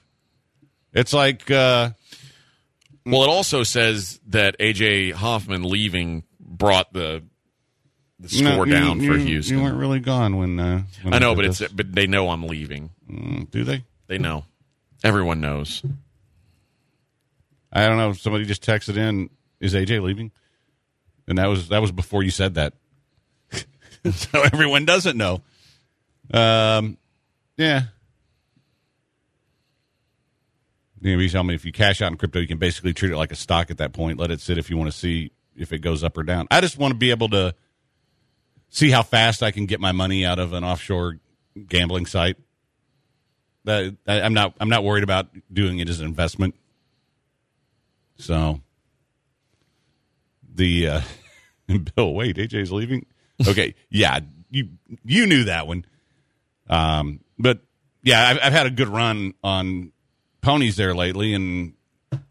[0.93, 1.91] It's like uh,
[3.05, 7.25] Well, it also says that AJ Hoffman leaving brought the
[8.21, 9.59] the score no, you- down for Houston.
[9.59, 10.61] You weren't really gone when.
[10.61, 12.91] Uh, when I know, but it's but they know I'm leaving.
[13.11, 13.85] Mm, do they?
[14.07, 14.45] They know.
[15.05, 15.83] Everyone knows.
[17.73, 18.12] I don't know.
[18.12, 19.31] Somebody just texted in.
[19.61, 20.33] Is AJ leaving?
[21.29, 22.75] And that was that was before you said that.
[24.11, 25.42] so everyone doesn't know.
[26.33, 26.99] Um,
[27.57, 27.83] yeah.
[31.01, 33.16] You you tell me if you cash out in crypto, you can basically treat it
[33.16, 34.19] like a stock at that point.
[34.19, 36.47] Let it sit if you want to see if it goes up or down.
[36.51, 37.55] I just want to be able to
[38.69, 41.19] see how fast I can get my money out of an offshore
[41.69, 42.37] gambling site.
[43.67, 44.55] I, I'm not.
[44.61, 46.55] I'm not worried about doing it as an investment.
[48.19, 48.61] So
[50.55, 51.01] the uh,
[51.97, 53.07] Bill, wait, AJ's leaving.
[53.47, 54.69] Okay, yeah, you
[55.05, 55.85] you knew that one.
[56.69, 57.61] Um, but
[58.03, 59.93] yeah, I've, I've had a good run on
[60.41, 61.75] ponies there lately, and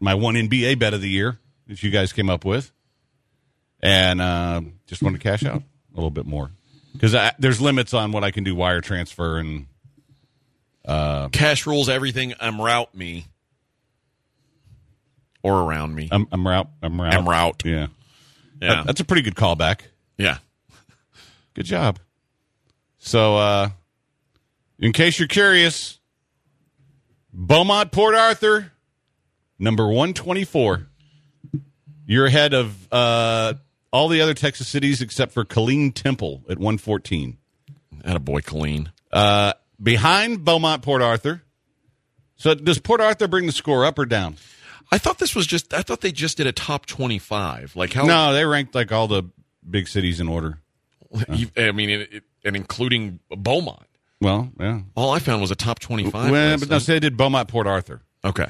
[0.00, 2.72] my one NBA bet of the year that you guys came up with,
[3.80, 6.50] and uh, just wanted to cash out a little bit more
[6.92, 9.66] because there's limits on what I can do wire transfer and
[10.86, 12.34] Cash rules everything.
[12.40, 13.26] I'm route me
[15.42, 16.08] or around me.
[16.10, 17.62] I'm I'm route I'm route I'm route.
[17.64, 17.86] Yeah,
[18.60, 19.80] yeah, That- that's a pretty good callback.
[20.18, 20.38] yeah.
[21.54, 21.98] Good job.
[22.98, 23.68] So, uh,
[24.78, 25.98] in case you're curious,
[27.32, 28.72] Beaumont Port Arthur,
[29.58, 30.86] number 124.
[32.06, 33.54] You're ahead of uh,
[33.90, 37.38] all the other Texas cities except for Killeen Temple at 114.
[38.04, 38.92] At a boy, Colleen.
[39.10, 41.42] Uh, behind Beaumont Port Arthur.
[42.36, 44.36] So does Port Arthur bring the score up or down?
[44.92, 45.72] I thought this was just.
[45.74, 47.74] I thought they just did a top twenty-five.
[47.74, 48.04] Like how?
[48.04, 49.24] No, they ranked like all the
[49.68, 50.60] big cities in order.
[51.58, 53.86] I mean, it, it, and including Beaumont.
[54.20, 54.80] Well, yeah.
[54.94, 56.30] All I found was a top twenty-five.
[56.30, 56.60] Well, list.
[56.60, 58.02] but no, so they did Beaumont Port Arthur.
[58.24, 58.48] okay.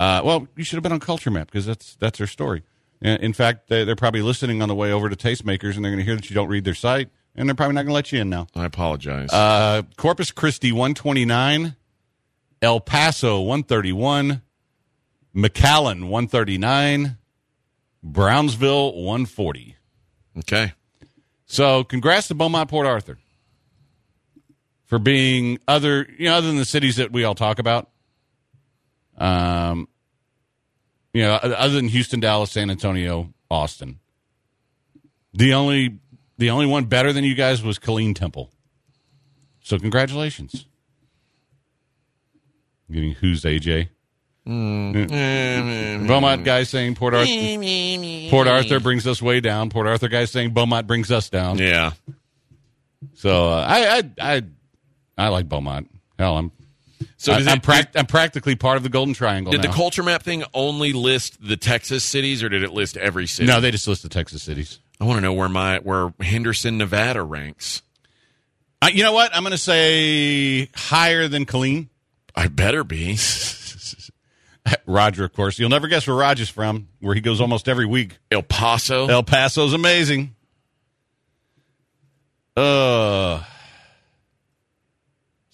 [0.00, 2.62] Uh, well, you should have been on Culture Map because that's that's their story.
[3.00, 6.04] In fact, they're probably listening on the way over to Tastemakers, and they're going to
[6.04, 8.20] hear that you don't read their site, and they're probably not going to let you
[8.20, 8.46] in now.
[8.54, 9.32] I apologize.
[9.32, 11.76] Uh, Corpus Christi, one twenty nine,
[12.62, 14.42] El Paso, one thirty one,
[15.34, 17.18] McAllen, one thirty nine,
[18.02, 19.76] Brownsville, one forty.
[20.38, 20.72] okay.
[21.46, 23.18] So, congrats to Beaumont Port Arthur
[24.86, 27.90] for being other, you know, other than the cities that we all talk about.
[29.18, 29.88] Um,
[31.12, 34.00] you know, other than Houston, Dallas, San Antonio, Austin.
[35.32, 35.98] The only,
[36.38, 38.50] the only one better than you guys was Killeen Temple.
[39.62, 40.66] So, congratulations.
[42.90, 43.88] Getting who's AJ?
[44.46, 45.08] Mm.
[45.08, 46.06] Mm.
[46.06, 47.30] Beaumont guy saying Port Arthur.
[47.30, 49.70] Mm, Port Arthur brings us way down.
[49.70, 51.58] Port Arthur guy saying Beaumont brings us down.
[51.58, 51.92] Yeah.
[53.14, 54.42] So uh, I, I I
[55.16, 55.90] I like Beaumont.
[56.18, 56.52] Hell, I'm
[57.16, 59.50] So I, does I'm, it, prac- I'm practically part of the Golden Triangle.
[59.50, 63.26] did the culture map thing only list the Texas cities, or did it list every
[63.26, 63.46] city?
[63.46, 64.78] No, they just list the Texas cities.
[65.04, 67.82] I want to know where my where Henderson, Nevada ranks.
[68.80, 69.36] Uh, you know what?
[69.36, 71.88] I'm going to say higher than Killeen.
[72.34, 73.18] I better be.
[74.86, 75.58] Roger, of course.
[75.58, 78.16] You'll never guess where Roger's from, where he goes almost every week.
[78.30, 79.06] El Paso.
[79.06, 80.34] El Paso's amazing.
[82.56, 83.44] Uh, so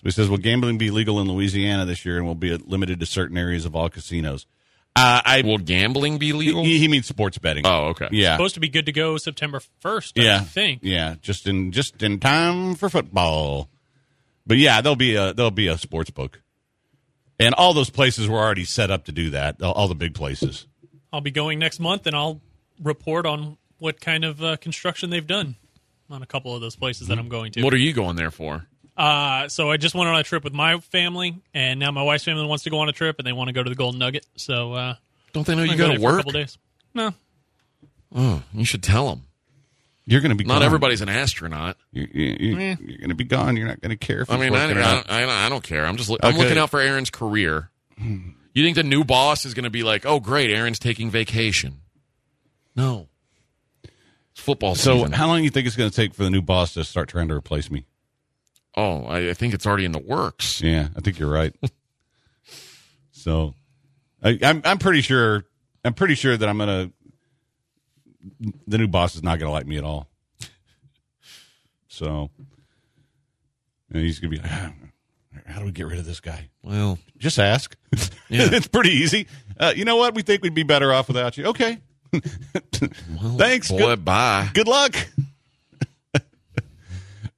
[0.04, 3.06] he says, "Will gambling be legal in Louisiana this year, and will be limited to
[3.06, 4.46] certain areas of all casinos?"
[5.00, 6.62] Uh, I Will gambling be legal?
[6.64, 7.66] he, he means sports betting.
[7.66, 8.08] oh, okay.
[8.12, 10.80] yeah, Supposed to be good to go September 1st, I yeah, think.
[10.82, 13.68] yeah, just in just in time for football.
[14.46, 16.40] But yeah, there'll be a there'll be a sports book,
[17.38, 19.62] and all those places were already set up to do that.
[19.62, 20.66] All, all the big places.
[21.12, 22.40] I'll be going next month, and I'll
[22.82, 25.56] report on what kind of uh, construction they've done
[26.10, 27.62] on a couple of those places that I'm going to.
[27.62, 28.66] What are you going there for?
[29.00, 32.24] Uh, so I just went on a trip with my family, and now my wife's
[32.24, 33.98] family wants to go on a trip, and they want to go to the Golden
[33.98, 34.26] Nugget.
[34.36, 34.94] So uh,
[35.32, 36.16] Don't they know you gonna got go to there a work?
[36.18, 36.58] couple days.
[36.94, 37.14] No,
[38.14, 39.22] Oh, you should tell them.
[40.04, 40.62] You're going to be Not gone.
[40.64, 41.76] everybody's an astronaut.
[41.92, 42.76] You're, you Eh.
[42.80, 43.56] you're going to be gone.
[43.56, 45.08] You're not going to care if I mean, I, working or not.
[45.10, 45.86] I, I, I don't care.
[45.86, 46.38] I'm just I'm Okay.
[46.38, 47.70] looking out for Aaron's career.
[47.96, 51.80] You think the new boss is going to be like, "Oh, great, Aaron's taking vacation"?
[52.74, 53.06] No.
[53.84, 55.12] It's football So, season.
[55.12, 57.08] how long do you think it's going to take for the new boss to start
[57.08, 57.84] trying to replace me?
[58.76, 60.60] Oh, I, I think it's already in the works.
[60.60, 61.54] Yeah, I think you're right.
[63.12, 63.54] so,
[64.22, 65.44] I, I'm I'm pretty sure
[65.84, 66.90] I'm pretty sure that I'm gonna
[68.66, 70.08] the new boss is not gonna like me at all.
[71.88, 72.30] So,
[73.92, 74.72] and he's gonna be like, "Ah,
[75.46, 76.48] how do we get rid of this guy?
[76.62, 77.76] Well, Just ask.
[78.32, 78.48] Yeah.
[78.52, 79.26] it's pretty easy.
[79.58, 80.14] Uh, you know what?
[80.14, 81.46] We think we'd be better off without you.
[81.46, 81.78] Okay.
[83.36, 83.70] Thanks.
[83.72, 84.48] boy, Good, bye.
[84.54, 84.94] good luck.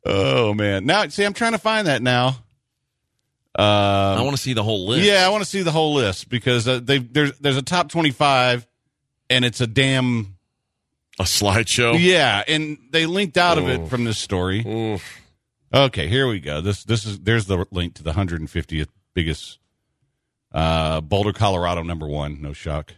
[0.04, 0.86] Oh man.
[0.86, 2.36] Now, see, I'm trying to find that now.
[3.58, 5.04] Uh, I want to see the whole list.
[5.04, 7.90] yeah, I want to see the whole list because uh, they there's there's a top
[7.90, 8.66] 25
[9.28, 10.36] and it's a damn
[11.20, 11.96] a slideshow.
[11.98, 14.64] yeah, and they linked out of it from this story.
[14.66, 15.20] Oof.
[15.74, 16.60] Okay, here we go.
[16.62, 19.58] This this is there's the link to the 150th biggest
[20.52, 22.94] uh Boulder, Colorado number 1, no shock.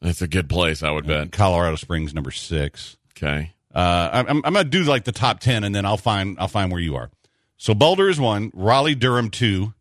[0.00, 1.32] It's a good place, I would bet.
[1.32, 2.96] Colorado Springs number 6.
[3.16, 3.52] Okay.
[3.78, 6.48] Uh I'm I'm going to do like the top 10 and then I'll find I'll
[6.48, 7.10] find where you are.
[7.56, 9.72] So Boulder is 1, Raleigh Durham 2.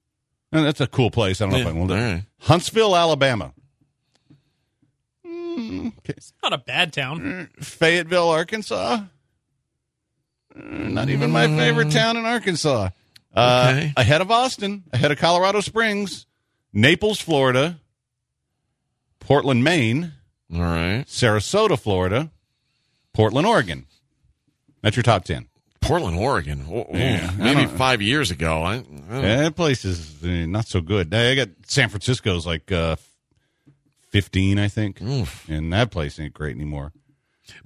[0.52, 1.42] And that's a cool place.
[1.42, 2.24] I don't know if I will do right.
[2.42, 3.54] Huntsville, Alabama.
[5.26, 6.14] Mm, okay.
[6.44, 7.50] not a bad town.
[7.60, 9.00] Fayetteville, Arkansas.
[10.56, 12.90] Mm, Not even my favorite town in Arkansas.
[13.36, 13.94] Uh, Okay.
[13.98, 16.26] Ahead of Austin, ahead of Colorado Springs,
[16.74, 17.80] Naples, Florida,
[19.20, 20.14] Portland, Maine,
[20.54, 21.04] All right.
[21.08, 22.32] Sarasota, Florida,
[23.14, 23.86] Portland, Oregon.
[24.82, 25.48] That's your top 10.
[25.82, 26.66] Portland, Oregon.
[26.70, 28.62] Oh, Yeah, maybe five years ago.
[28.62, 31.14] I, I don't- That place is uh, not so good.
[31.14, 32.96] I got San Francisco's like uh,
[34.10, 35.02] 15, I think.
[35.02, 35.48] Oof.
[35.50, 36.92] And that place ain't great anymore.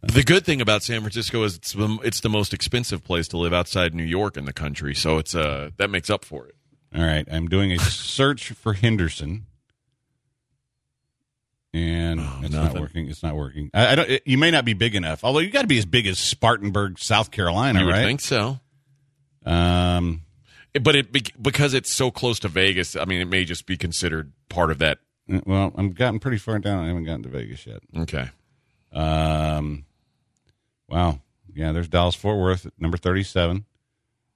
[0.03, 3.37] The good thing about San Francisco is it's the, it's the most expensive place to
[3.37, 6.55] live outside New York in the country, so it's uh that makes up for it.
[6.95, 9.47] All right, I'm doing a search for Henderson,
[11.73, 13.07] and it's not working.
[13.09, 13.69] It's not working.
[13.73, 14.09] I, I don't.
[14.09, 15.23] It, you may not be big enough.
[15.23, 18.03] Although you got to be as big as Spartanburg, South Carolina, you right?
[18.05, 18.59] think so,
[19.45, 20.23] Um.
[20.81, 22.95] but it because it's so close to Vegas.
[22.95, 24.99] I mean, it may just be considered part of that.
[25.45, 26.83] Well, I'm gotten pretty far down.
[26.83, 27.79] I haven't gotten to Vegas yet.
[27.97, 28.29] Okay,
[28.93, 29.85] Um.
[30.89, 31.21] Wow.
[31.53, 31.71] Yeah.
[31.71, 33.63] There's Dallas Fort Worth at number 37.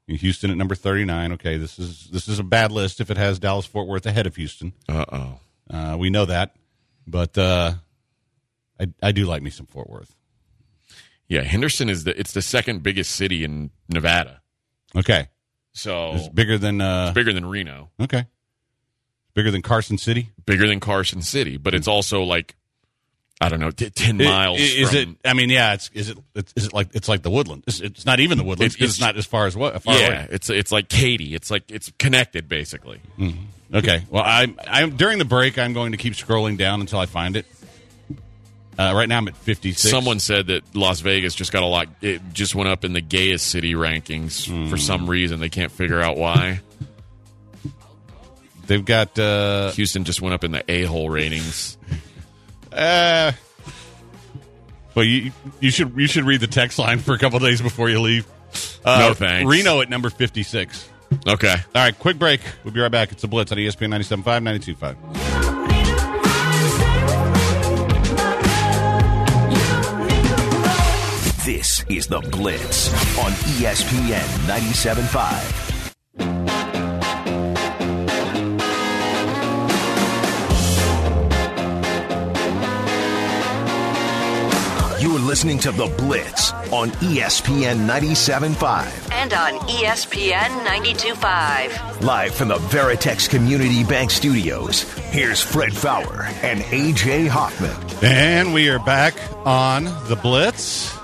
[0.07, 1.33] Houston at number 39.
[1.33, 4.25] Okay, this is this is a bad list if it has Dallas Fort Worth ahead
[4.27, 4.71] of Houston.
[4.87, 5.39] Uh oh.
[5.69, 6.55] Uh, we know that,
[7.07, 7.73] but uh,
[8.79, 10.15] I I do like me some Fort Worth.
[11.27, 14.41] Yeah, Henderson is the it's the second biggest city in Nevada.
[14.95, 15.27] Okay,
[15.73, 18.25] So it's bigger than uh, bigger than Reno, okay,
[19.33, 20.29] bigger than Carson City.
[20.45, 22.55] bigger than Carson City, but it's also like
[23.41, 24.59] I don't know, t- ten miles.
[24.61, 25.09] Is from- it?
[25.25, 25.73] I mean, yeah.
[25.73, 26.17] It's is it?
[26.35, 27.63] It's, is it like it's like the woodland?
[27.67, 28.71] It's, it's not even the woodland.
[28.71, 29.81] It- it's, it's- not as far as what?
[29.83, 30.27] Far Yeah, away.
[30.31, 31.35] it's it's like Katy.
[31.35, 33.01] It's like it's connected basically.
[33.73, 34.03] Okay.
[34.09, 35.59] Well, I'm I'm during the break.
[35.59, 37.45] I'm going to keep scrolling down until I find it.
[38.77, 39.89] Uh, right now, I'm at 56.
[39.89, 41.87] Someone said that Las Vegas just got a lot.
[42.01, 44.69] It just went up in the gayest city rankings Hmm.
[44.69, 45.39] for some reason.
[45.39, 46.59] They can't figure out why.
[48.67, 49.17] they've got.
[49.17, 51.77] Uh, Houston just went up in the a hole ratings.
[52.75, 53.31] Uh,
[54.93, 57.89] well, you you should you should read the text line for a couple days before
[57.89, 58.25] you leave.
[58.83, 59.49] Uh, No, thanks.
[59.49, 60.89] Reno at number 56.
[61.27, 61.49] Okay.
[61.53, 62.41] All right, quick break.
[62.63, 63.11] We'll be right back.
[63.11, 66.25] It's a Blitz on ESPN 97.5, 92.5.
[71.45, 75.64] This is The Blitz on ESPN 97.5.
[85.35, 89.11] listening to The Blitz on ESPN 97.5.
[89.11, 92.01] And on ESPN 92.5.
[92.03, 97.75] Live from the Veritex Community Bank Studios, here's Fred Faour and AJ Hoffman.
[98.01, 99.13] And we are back
[99.45, 100.97] on the Blitz.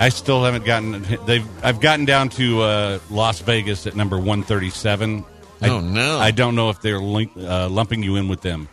[0.00, 1.04] I still haven't gotten.
[1.26, 1.46] They've.
[1.62, 5.26] I've gotten down to uh, Las Vegas at number one thirty seven.
[5.60, 6.18] Oh, no.
[6.18, 8.66] I don't know if they're link, uh, lumping you in with them.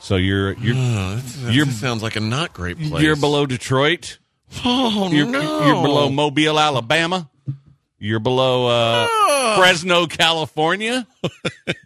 [0.00, 3.02] So you're you're Oh, that You're- sounds like a not great place.
[3.02, 4.18] you're below Detroit.
[4.64, 5.66] Oh You're, no!
[5.66, 7.30] you're below Mobile, Alabama.
[7.98, 9.54] You're below uh, Ah.
[9.58, 11.06] Fresno, California.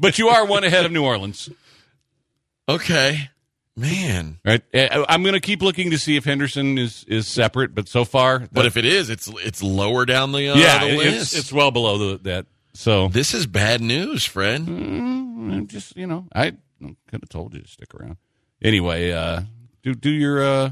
[0.00, 1.50] but you are one ahead of New Orleans.
[2.68, 3.28] Okay,
[3.76, 4.38] man.
[4.44, 4.62] Right.
[4.72, 8.04] Uh, I'm going to keep looking to see if Henderson is is separate, but so
[8.04, 11.32] far, But if it is, it's it's lower down the uh, yeah, the list.
[11.34, 12.46] it's it's well below the, that.
[12.72, 14.62] So this is bad news, Fred.
[14.66, 16.54] I'm just you know, I
[17.08, 18.16] could have told you to stick around.
[18.62, 19.42] Anyway, uh,
[19.82, 20.70] do do your uh,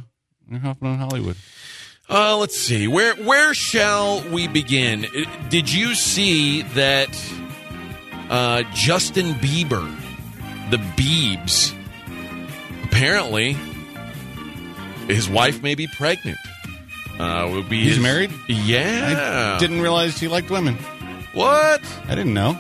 [0.51, 1.37] your Hoffman on Hollywood.
[2.09, 2.89] Uh, let's see.
[2.89, 5.07] Where where shall we begin?
[5.49, 7.09] Did you see that
[8.29, 9.85] uh, Justin Bieber,
[10.71, 11.75] the Biebs,
[12.85, 13.57] apparently
[15.09, 16.39] his wife may be pregnant.
[17.19, 18.33] Uh, will be He's his- married?
[18.49, 19.55] Yeah.
[19.57, 20.75] I didn't realize he liked women.
[21.35, 21.81] what?
[22.09, 22.59] I didn't know.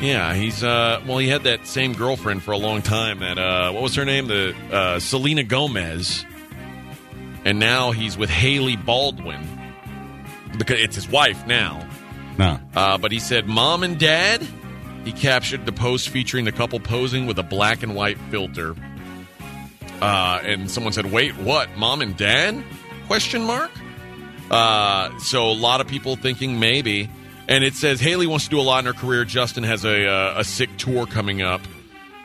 [0.00, 3.70] Yeah, he's uh well he had that same girlfriend for a long time that uh
[3.72, 4.26] what was her name?
[4.28, 6.24] The uh Selena Gomez.
[7.44, 9.46] And now he's with Hailey Baldwin.
[10.58, 11.86] Because it's his wife now.
[12.38, 12.58] No.
[12.74, 14.46] Uh but he said mom and dad
[15.04, 18.74] he captured the post featuring the couple posing with a black and white filter.
[20.00, 21.68] Uh and someone said, "Wait, what?
[21.76, 22.62] Mom and dad?"
[23.06, 23.72] question mark.
[24.52, 27.10] Uh, so a lot of people thinking maybe,
[27.50, 29.24] and it says Hailey wants to do a lot in her career.
[29.26, 31.60] Justin has a uh, a sick tour coming up.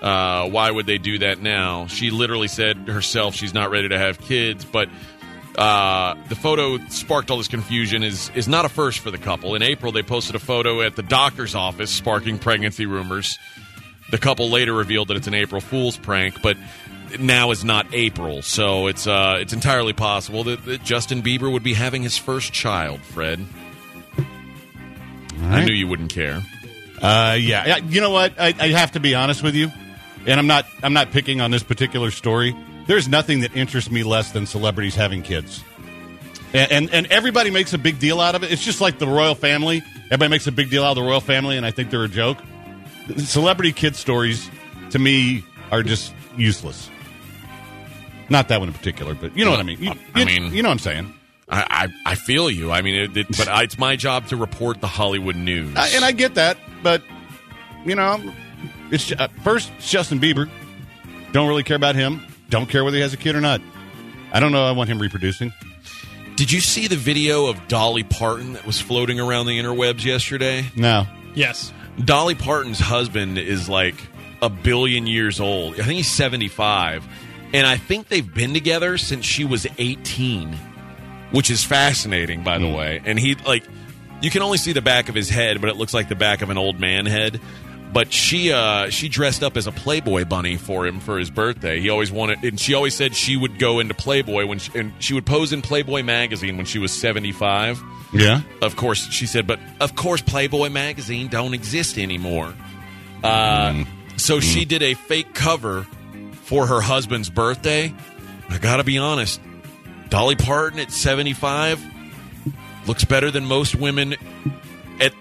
[0.02, 1.88] Uh, why would they do that now?
[1.88, 4.88] She literally said herself she's not ready to have kids, but
[5.58, 8.04] uh, the photo sparked all this confusion.
[8.04, 9.56] is is not a first for the couple.
[9.56, 13.40] In April, they posted a photo at the doctor's office, sparking pregnancy rumors.
[14.12, 16.56] The couple later revealed that it's an April Fool's prank, but
[17.20, 21.64] now is not April, so it's uh, it's entirely possible that, that Justin Bieber would
[21.64, 23.00] be having his first child.
[23.02, 23.44] Fred,
[25.42, 26.42] I knew you wouldn't care.
[27.02, 27.78] Uh, yeah.
[27.78, 28.34] You know what?
[28.40, 29.72] I, I have to be honest with you,
[30.26, 30.66] and I'm not.
[30.84, 32.56] I'm not picking on this particular story.
[32.88, 35.64] There's nothing that interests me less than celebrities having kids,
[36.54, 38.52] and, and and everybody makes a big deal out of it.
[38.52, 39.84] It's just like the royal family.
[40.06, 42.08] Everybody makes a big deal out of the royal family, and I think they're a
[42.10, 42.38] joke.
[43.18, 44.50] Celebrity kid stories,
[44.92, 46.90] to me, are just useless.
[48.30, 49.82] Not that one in particular, but you know what I mean.
[49.82, 51.14] You, I you- mean- you know what I'm saying.
[51.50, 52.72] I I, I feel you.
[52.72, 55.76] I mean, it, it, but I, it's my job to report the Hollywood news.
[55.76, 57.02] I, and I get that, but
[57.86, 58.22] you know,
[58.92, 60.50] it's uh, first it's Justin Bieber.
[61.32, 62.26] Don't really care about him.
[62.50, 63.62] Don't care whether he has a kid or not.
[64.32, 64.66] I don't know.
[64.66, 65.54] I want him reproducing.
[66.36, 70.66] Did you see the video of Dolly Parton that was floating around the interwebs yesterday?
[70.76, 71.08] No.
[71.34, 71.72] Yes.
[72.04, 73.96] Dolly Parton's husband is like
[74.42, 75.76] a billion years old.
[75.76, 77.08] I think he's 75.
[77.54, 80.58] And I think they've been together since she was 18,
[81.32, 83.02] which is fascinating, by the way.
[83.06, 83.64] And he, like,
[84.22, 86.42] you can only see the back of his head, but it looks like the back
[86.42, 87.40] of an old man head.
[87.94, 91.80] but she uh, she dressed up as a Playboy bunny for him for his birthday.
[91.80, 94.92] He always wanted, and she always said she would go into Playboy when she, and
[95.00, 97.82] she would pose in Playboy magazine when she was seventy five.
[98.14, 98.42] Yeah.
[98.62, 102.54] Of course, she said, but of course, Playboy magazine don't exist anymore.
[103.24, 103.84] Uh,
[104.18, 105.86] So she did a fake cover
[106.44, 107.94] for her husband's birthday.
[108.50, 109.42] I got to be honest,
[110.10, 111.84] Dolly Parton at 75
[112.88, 114.16] looks better than most women
[115.00, 115.14] at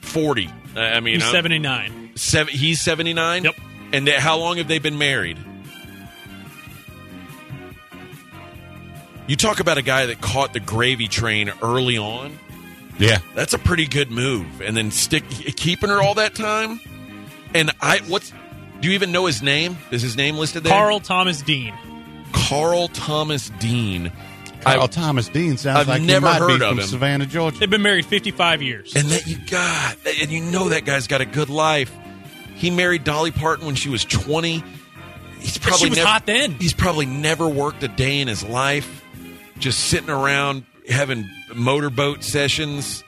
[0.00, 0.50] 40.
[0.76, 2.12] I I mean, He's 79.
[2.14, 3.44] seven, he's 79?
[3.44, 3.54] Yep.
[3.92, 5.38] And they, how long have they been married?
[9.26, 12.36] You talk about a guy that caught the gravy train early on.
[12.98, 13.18] Yeah.
[13.34, 14.60] That's a pretty good move.
[14.60, 16.80] And then stick keeping her all that time.
[17.54, 18.32] And I what's
[18.80, 19.76] do you even know his name?
[19.90, 20.72] Is his name listed there?
[20.72, 21.74] Carl Thomas Dean.
[22.32, 24.10] Carl Thomas Dean.
[24.62, 26.86] Carl I- Thomas Dean sounds I've like never he might heard be of from him.
[26.86, 27.58] Savannah, Georgia.
[27.58, 28.94] They've been married 55 years.
[28.94, 31.92] And that you got and you know that guy's got a good life.
[32.56, 34.62] He married Dolly Parton when she was 20.
[35.38, 36.52] He's probably was never, hot then.
[36.52, 39.02] He's probably never worked a day in his life.
[39.58, 43.02] Just sitting around having motorboat sessions.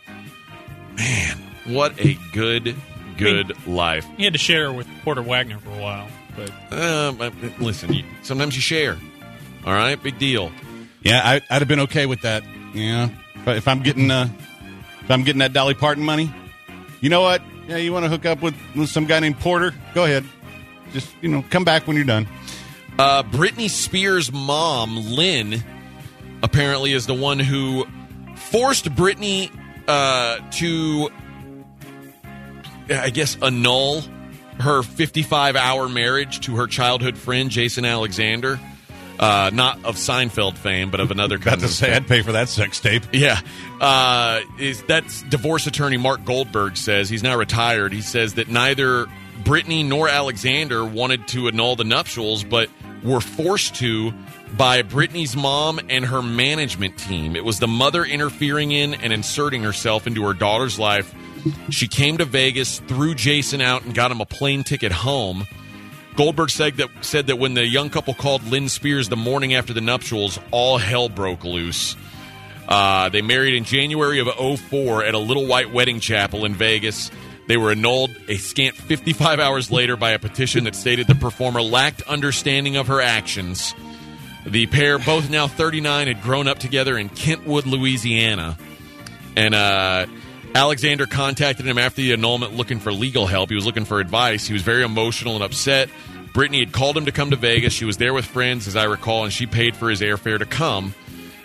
[0.96, 1.36] Man,
[1.66, 2.74] what a good
[3.18, 4.06] good life.
[4.16, 6.08] He had to share with Porter Wagoner for a while.
[6.34, 7.30] But Um, uh,
[7.60, 8.96] listen, you, sometimes you share.
[9.66, 10.50] All right, big deal.
[11.02, 12.44] Yeah, I, I'd have been okay with that.
[12.74, 13.08] Yeah,
[13.44, 14.28] but if I'm getting uh,
[15.00, 16.32] if I'm getting that Dolly Parton money,
[17.00, 17.42] you know what?
[17.68, 19.72] Yeah, you want to hook up with, with some guy named Porter?
[19.94, 20.24] Go ahead.
[20.92, 22.26] Just you know, come back when you're done.
[22.98, 25.62] Uh, Britney Spears' mom, Lynn,
[26.42, 27.86] apparently is the one who
[28.36, 29.50] forced Britney
[29.88, 31.10] uh, to,
[32.90, 34.02] I guess, annul
[34.60, 38.60] her 55 hour marriage to her childhood friend, Jason Alexander.
[39.18, 42.32] Uh, not of Seinfeld fame, but of another About to of say, I'd pay for
[42.32, 43.04] that sex tape.
[43.12, 43.40] yeah.
[43.80, 47.92] Uh, is that's divorce attorney Mark Goldberg says he's now retired.
[47.92, 49.06] He says that neither
[49.44, 52.68] Britney nor Alexander wanted to annul the nuptials, but
[53.02, 54.12] were forced to
[54.56, 57.36] by Britney's mom and her management team.
[57.36, 61.12] It was the mother interfering in and inserting herself into her daughter's life.
[61.70, 65.46] She came to Vegas, threw Jason out, and got him a plane ticket home.
[66.16, 69.72] Goldberg said that said that when the young couple called Lynn Spears the morning after
[69.72, 71.96] the nuptials, all hell broke loose.
[72.68, 77.10] Uh, they married in January of 04 at a little white wedding chapel in Vegas.
[77.48, 81.60] They were annulled a scant 55 hours later by a petition that stated the performer
[81.60, 83.74] lacked understanding of her actions.
[84.46, 88.56] The pair, both now 39, had grown up together in Kentwood, Louisiana.
[89.36, 90.06] And uh,
[90.54, 93.48] Alexander contacted him after the annulment looking for legal help.
[93.48, 94.46] He was looking for advice.
[94.46, 95.88] He was very emotional and upset.
[96.34, 97.72] Britney had called him to come to Vegas.
[97.72, 100.46] She was there with friends, as I recall, and she paid for his airfare to
[100.46, 100.94] come.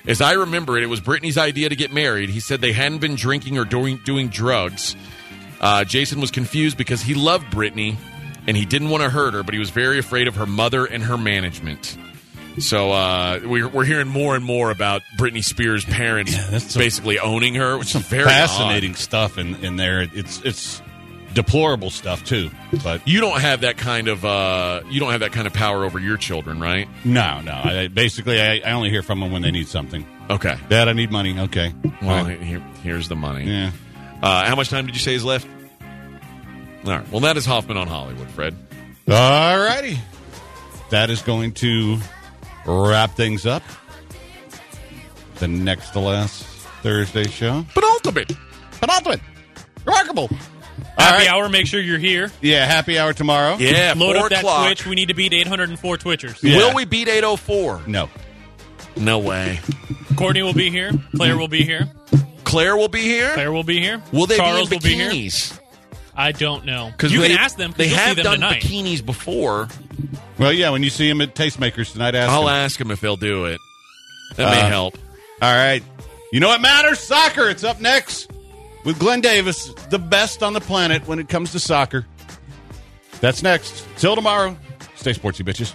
[0.06, 2.30] As I remember it, it was Britney's idea to get married.
[2.30, 4.96] He said they hadn't been drinking or doing, doing drugs.
[5.60, 7.98] Uh, Jason was confused because he loved Britney
[8.46, 10.86] and he didn't want to hurt her, but he was very afraid of her mother
[10.86, 11.98] and her management.
[12.60, 17.56] So uh, we're, we're hearing more and more about Britney Spears' parents some- basically owning
[17.56, 18.98] her, which is very Fascinating odd.
[18.98, 20.02] stuff in, in there.
[20.14, 20.82] It's it's
[21.34, 22.50] deplorable stuff too.
[22.84, 25.86] But You don't have that kind of uh, you don't have that kind of power
[25.86, 26.88] over your children, right?
[27.06, 27.54] no, no.
[27.54, 30.06] I, basically, I, I only hear from them when they need something.
[30.30, 30.56] Okay.
[30.68, 31.40] Dad, I need money.
[31.40, 31.74] Okay.
[32.02, 32.42] Well, Fine.
[32.42, 33.46] here, here's the money.
[33.46, 33.72] yeah.
[34.22, 35.48] Uh, how much time did you say is left?
[36.86, 37.12] All right.
[37.12, 38.56] Well, that is Hoffman on Hollywood, Fred.
[39.08, 40.00] All righty.
[40.90, 41.98] That is going to
[42.68, 43.64] wrap things up.
[45.36, 46.44] The next to last
[46.84, 47.66] Thursday show.
[47.74, 48.32] Penultimate.
[48.80, 49.22] Penultimate.
[49.86, 50.30] Remarkable.
[50.98, 51.30] Happy right.
[51.30, 51.50] hour.
[51.50, 52.32] Make sure you're here.
[52.42, 53.56] Yeah, happy hour tomorrow.
[53.58, 54.68] Yeah, Load four up that o'clock.
[54.68, 54.86] Twitch.
[54.86, 56.44] We need to beat 804 Twitchers.
[56.44, 56.58] Yeah.
[56.58, 57.84] Will we beat 804?
[57.88, 58.10] No.
[58.96, 59.60] No way.
[60.16, 60.92] Courtney will be here.
[61.16, 61.88] Claire will be here.
[62.44, 63.34] Claire will be here.
[63.34, 64.02] Claire will be here.
[64.12, 65.58] Will they Charles be in will be here.
[66.16, 66.90] I don't know.
[66.92, 67.74] Because you they, can ask them.
[67.78, 68.64] They you'll see have them done tonight.
[68.64, 69.68] bikinis before.
[70.38, 72.50] Well, yeah, when you see him at Tastemakers tonight, ask I'll him.
[72.54, 73.60] ask him if he'll do it.
[74.36, 74.98] That may Uh, help.
[75.42, 75.82] All right.
[76.32, 77.00] You know what matters?
[77.00, 77.50] Soccer.
[77.50, 78.30] It's up next
[78.86, 82.06] with Glenn Davis, the best on the planet when it comes to soccer.
[83.22, 83.86] That's next.
[83.98, 84.56] Till tomorrow.
[84.96, 85.74] Stay sportsy, bitches.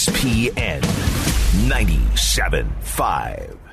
[0.00, 0.80] ESPN
[1.68, 3.69] 97.5.